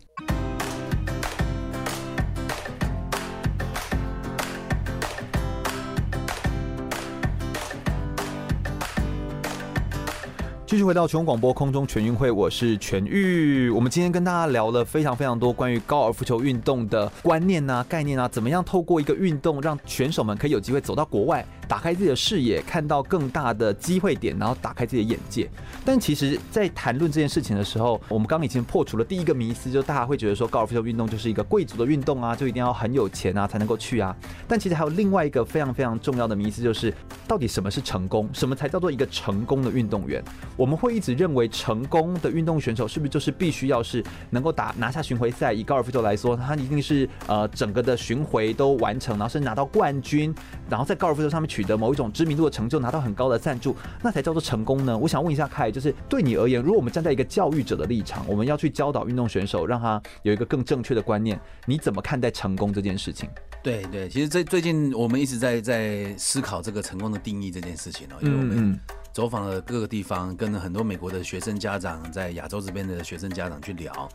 [10.65, 13.69] 继续回到全广播空中全运会，我是全玉。
[13.69, 21.45] 我们今天跟大家聊了非常非常多关于高尔夫球运动的观念啊、概念啊，怎么样透过一个运动让选手们可以有机会走到国外。
[21.67, 25.49] 打开自己的视野，看到更大的机会点，然后打开自己的眼界。
[25.85, 34.15] 但其实，在谈论这件事情的时候，我们刚刚已经破除了第一个迷思，就大家会觉得说高尔夫球运动就是一个贵族的运动啊，就一定要很有钱啊才能够去啊。
[34.47, 36.93] 但其实还有另外一个非常非常重要的迷思，就是
[37.27, 38.29] 到底什么是成功？
[38.33, 40.23] 什么才叫做一个成功的运动员？
[40.55, 45.53] 我们会一直认为成功的运动选手是不是就是必须要是能够打拿下巡回赛？
[45.53, 50.33] 以高尔夫球来说，他一定是呃整个的巡回都完成，然后是拿到冠军，
[50.69, 54.97] 然后在高尔夫球上面取得某一种知名度的成就，拿到很高的赞助，那才叫做成功呢？
[54.97, 63.29] 我想问一下凯，就是对你而言，如果我们站在一个教育者的立场，我们要去教导运动选手，让他有一个更正确的观念，你怎么看待成功这件事情？
[63.61, 68.79] 对对，其实最最近我们一直在在思考这个成功的定义这件事情哦，因为我们
[69.13, 74.09] 走访了各个地方，跟很多美国的学生家长，在亚洲这边的学生家长去聊，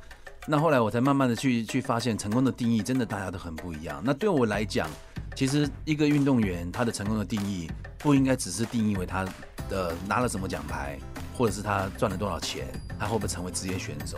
[0.50, 4.00] 那后来我才慢慢的去去发现，成功的定义真的大家都很不一样。
[4.02, 4.88] 那对我来讲，
[5.36, 9.26] 其实一个运动员他的成功的定义不应该只是定义为他
[9.68, 10.98] 的拿了什么奖牌，
[11.36, 12.66] 或者是他赚了多少钱，
[12.98, 14.16] 他会不会成为职业选手。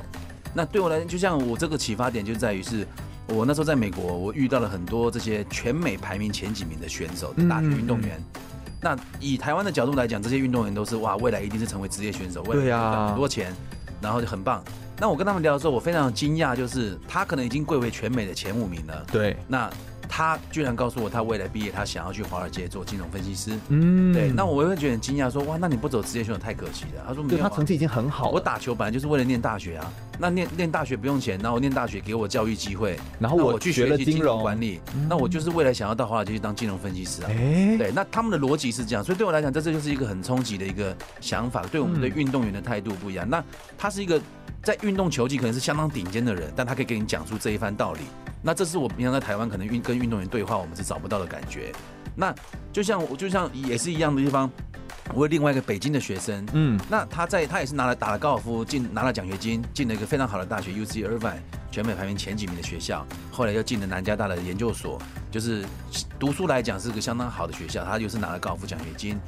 [0.54, 2.86] 那对我来讲，就像我这个启发点就在于是，
[3.26, 8.18] 我那时候在美国，我遇到了很多这些全美排名前几名的选手的大学运动员。
[8.18, 8.76] 嗯嗯嗯。
[8.82, 13.52] 那以台湾的角度来讲，这些运动员都是哇，未来一定是成为职业选手，未来赚很多钱，
[14.00, 14.62] 然后就很棒。
[15.01, 19.05] 那我跟他们聊的时候，我非常惊讶，就是他可能已经贵为全美的前五名了。
[19.11, 19.70] 对，那。
[20.12, 23.57] 他居然告诉我，他未来毕业，他想要去华尔街做金融分析师。
[23.68, 24.32] 嗯，对。
[24.32, 27.05] 那我会觉得很惊讶，说哇，那你不走职业选手太可惜了。
[27.07, 28.28] 他说没有，他成绩已经很好。
[28.28, 29.92] 我打球本来就是为了念大学啊。
[30.20, 37.30] 那念念大学不用钱，然后念大学给我教育机会，然后我去学了金融管理，那我就是未来想要到华尔街去当金融分析师啊。
[37.30, 43.26] 哎，对，那他们的逻辑是这样，所以对我来讲，这这就是一个很冲击的一个想法，对我们的运动员的态度不一样。
[43.28, 43.42] 那
[43.78, 44.20] 他是一个
[44.62, 48.00] 在运动球技可能是相当顶尖的人，但他可以给你讲出这一番道理。
[48.42, 51.72] 那这是我平常在台湾可能运跟运动员对话，我们是找不到的感觉。
[52.20, 52.34] 那
[52.70, 54.48] 就像我就像也是一样的地方。
[55.12, 61.40] 我有另外一个北京的学生，嗯，那他在他也是拿了打了高尔夫进拿了奖学金，进了一个非常好的大学 UC Irvine
[61.72, 65.64] 全美排名前几名的学校，后来又进了南加大的研究所，就是
[66.16, 69.18] 读书来讲是个相当好的学校，他又是拿了高尔夫奖学金。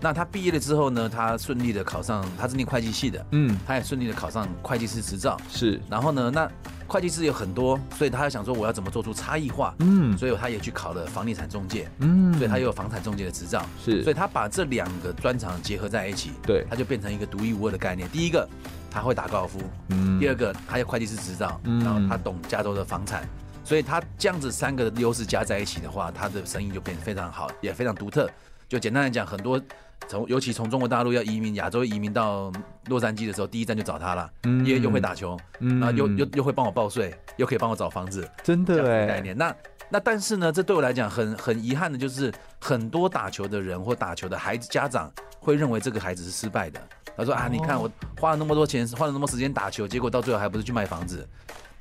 [0.00, 5.80] 那他毕业了之后呢，他顺利的考上，他是念会计系的，嗯，他也顺利的考上会计师执照，是。
[5.90, 6.48] 然后呢，那
[6.86, 14.02] 会计师有很多，所以他要想说我要怎么做出差异化，嗯，所以他也去考了房地产中介，嗯，所以他又有房产中介的执照，是。
[14.04, 18.08] 所以他把这两个专长结合在一起，对，他就变成一个独一无二的概念。
[18.10, 18.48] 第一个，
[18.90, 23.28] 他会打高尔夫，嗯，第二个，他有会计师执照，嗯，然后他懂加州的房产，
[23.64, 28.30] 所以他这样子三个优势加在一起的话，他的生意就变得非常好，也非常独特。
[28.68, 29.60] 就简单来讲，很多。
[30.06, 32.52] 从尤其从中国大陆要移民亚洲移民到
[32.86, 39.36] 洛杉矶的时候，第一站就找他了，嗯因为又会打球，嗯然后又又又会帮我报税，又可以帮我找房子，真的哎，概念。
[39.36, 39.54] 那
[39.90, 46.80] 那但是呢，这对我来讲很很遗憾的就是，很多打球的人或打球的孩子家长会认为这个孩子是失败的。
[47.16, 47.90] 他说啊，你看我
[48.20, 51.26] 花了那么多钱，花了那么多时间打球，结果到最后还不是去卖房子。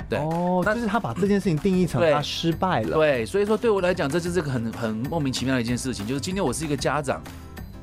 [0.09, 2.95] 对，哦，那就是他把这件事情定义成他失败了。
[2.97, 6.07] 对，所以说对我来讲，这就是个很很莫名其妙的一件事情。
[6.07, 7.21] 就是今天我是一个家长。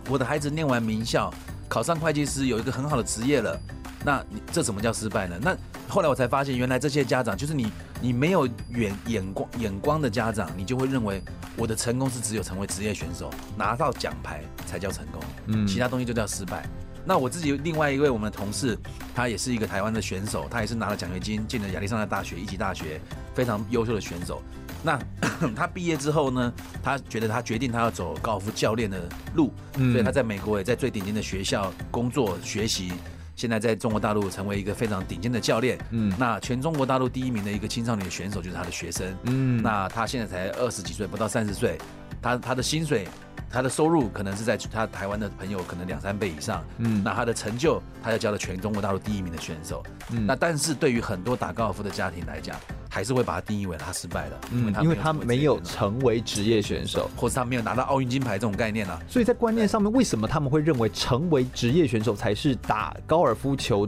[0.09, 1.33] 我的孩子念完名校，
[1.69, 3.59] 考上会计师，有一个很好的职业了。
[4.05, 5.37] 那你这怎么叫失败呢？
[5.41, 5.57] 那
[5.89, 11.23] 后来我才发现，原来这些家长就是你，你没有远眼光眼光的家长，你就会认为
[11.57, 16.69] 我的成功是只有成为职业选手，拿到奖牌才叫成功，嗯，其他东西就叫失败。
[17.07, 18.79] 那我自己另外一位我们的同事，
[19.15, 23.01] 他也是一个台湾的选手，他也是拿了奖学金进了亚利桑那大学一级大学，
[23.35, 24.43] 非常优秀的选手。
[24.83, 24.99] 那
[25.57, 26.53] 他毕业之后呢，
[26.83, 29.01] 他觉得他决定他要走高尔夫教练的
[29.35, 32.93] 路，嗯，所以他在美国也在最顶尖的学校工作学习，
[33.35, 41.79] 现在在中国大陆成为一个非常顶尖的教练，嗯，那全中国大陆第一名的一个青少年选手就是他的学生，嗯，那他现在才二十几岁，不到三十岁，
[42.25, 43.07] 他他的薪水。
[43.51, 52.57] 他的收入可能是在他台湾的朋友可能两三倍以上，嗯，那他的成就，他要交了全中国大陆第一名的选手，嗯，那但是对于很多打高尔夫的家庭来讲，
[52.91, 63.87] 还是会把他定义为他失败了，嗯，因为他没有成为职业选手，或是他没有拿到奥运金牌这种概念啊，所以在观念上面，为什么他们会认为成为职业选手才是打高尔夫球？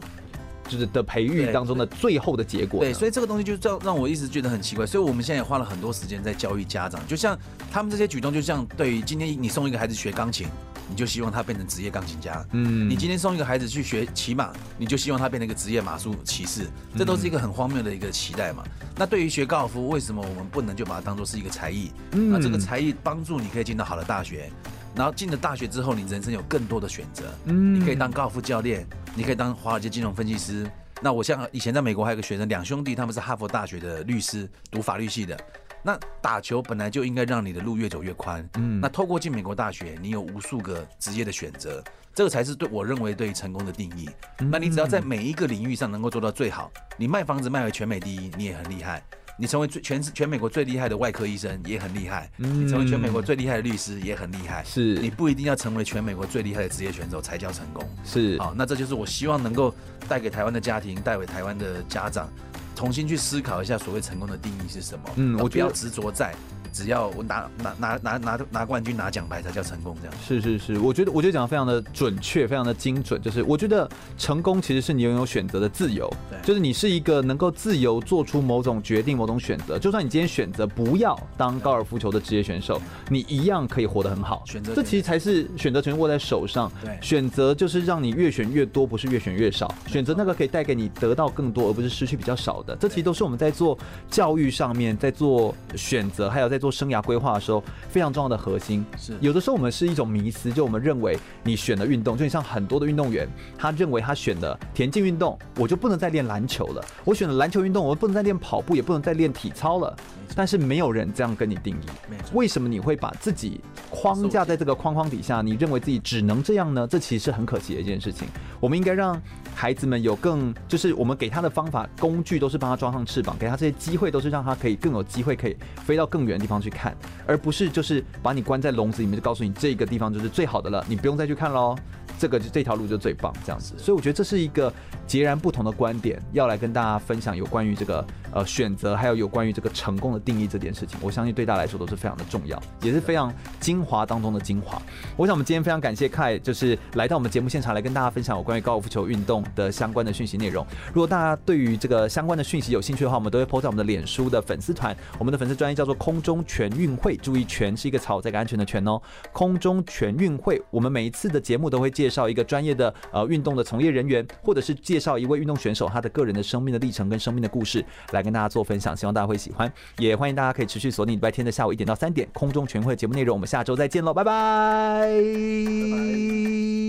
[0.68, 2.80] 就是的培育当中的最后的结果。
[2.80, 4.86] 对，所以这个东西就让让我一直觉得很奇怪。
[4.86, 7.38] 所以我们现在也花了很多时间在教育家长，就像
[7.70, 10.46] 他们这些举动，就像对于今天你送一个孩子学钢琴，
[10.88, 12.44] 你就希望他变成职业钢琴家。
[12.52, 16.66] 嗯，你今天送一个孩子去学骑马，你就希望他变成一个职业马术骑士。
[16.96, 18.62] 这都是一个很荒谬的一个期待嘛。
[18.96, 21.90] 那对于学高尔夫，为什么我们不能就把它当做是一个才艺？
[22.10, 24.50] 那这个才艺帮助你可以进到好的大学。
[24.96, 27.24] 然后进了大学之后，你人生有更多的选择。
[27.44, 30.68] 嗯，你可以当高尔夫教练，你可以当华尔街金融分析师。
[31.02, 35.38] 那我像以前在美国还有个学生，两兄弟，他们是哈佛大学的律师，读法律系的。
[35.82, 38.48] 那打球本来就应该让你的路越走越宽。
[38.54, 41.84] 嗯，那透过进美国大学，你有无数个职业的选择，
[42.14, 44.08] 这个才是对我认为对于成功的定义。
[44.50, 49.04] 那你只要在每一个领域上能够做到最好，你卖房子卖为全美第一，你也很厉害。
[49.38, 54.94] 你成为最全全美国最厉害的外科医生也很厉害，嗯，你成为全美国最厉害的律师也很厉害，是。
[54.94, 58.38] 你不一定要成为全美国最厉害的职业选手才叫成功，是。
[58.38, 59.74] 好，那这就是我希望能够
[60.08, 62.28] 带给台湾的家庭，带给台湾的家长，
[62.74, 66.34] 重新去思考一下所谓成功的定义是什么，嗯，我不要执着在。
[66.76, 73.20] 只要我拿拿拿拿拿拿冠军拿奖牌才叫成功，这样是是是，我觉得我觉得讲的非常的准确，非常的精准。
[73.22, 79.78] 就是我觉得成功其实是你拥有选择的自由，对，就是你是一个能够自由做出某种决定、某种选择。
[79.78, 84.42] 就算你今天选择不要当高尔夫球的职业选手，你一样可以活得很好。
[84.44, 89.74] 选择这其实才是选择权握在手上，对，选择就是让你越选越多，不是越选越少。
[89.86, 92.76] 选择那个可以带给你得到更多，而不是失去比较少的。
[92.76, 93.78] 这其实都是我们在做
[94.10, 96.65] 教育上面，在做选择，还有在做。
[96.66, 109.96] 做生涯规划的时候，非常重要的核心是，有的时候我们是一种迷思，就我们认为你选的运动，就像很多的运动员，他认为他选的田径运动，我就不能再练篮球了；我选了篮球运动，我不能再练跑步，也不能再练体操了。
[110.34, 111.86] 但是没有人这样跟你定义，
[112.34, 115.40] 为什么你会把自己框架在这个框框底下？
[115.40, 116.84] 你认为自己只能这样呢？
[116.90, 118.26] 这其实是很可惜的一件事情。
[118.58, 119.22] 我们应该让
[119.58, 126.94] 孩子们有更，就是我们给他的方法、工具都是帮他装上翅膀，给他这些机会都是让他可以更有机会可以飞到更远的地方去看，
[127.26, 131.74] 而不是就是把你关在笼子里面，就告诉你这个地方就是最好的了，你不用再去看喽。
[132.18, 133.74] 这个就这条路就最棒这样子。
[133.76, 134.72] 所以我觉得这是一个
[135.06, 138.02] 截然不同的观点，要来跟大家分享有关于这个
[138.32, 140.98] 呃选择，还有有关于这个成功的定义这件事情。
[141.02, 144.80] 我相信对大家来说都是非常的重要，也是非常精华当中的精华。
[145.16, 150.66] 我想我们今天非常感谢 k 就是来到我们节目现场来跟大家分享有关于高尔夫球运动的相关的讯息内容。
[150.92, 159.00] 如果大家对于这个相关的讯息有兴趣的话，我们都会 po 在我们的脸书的粉丝团，我们的粉丝专页叫做空中全运会，注意全是一个草这个安全的全哦。
[159.32, 175.16] 空中全运会，我们每一次的节目都会介绍一个专业的呃运动的从业人员，或者是介绍一位运动选手他的个人的生命的历程跟生命的故事，来跟大家做分享，希望大家会喜欢，也欢迎大家可以持续锁定礼拜天的下午一点到三点空中全会节目内容，我们下周再见喽，拜拜。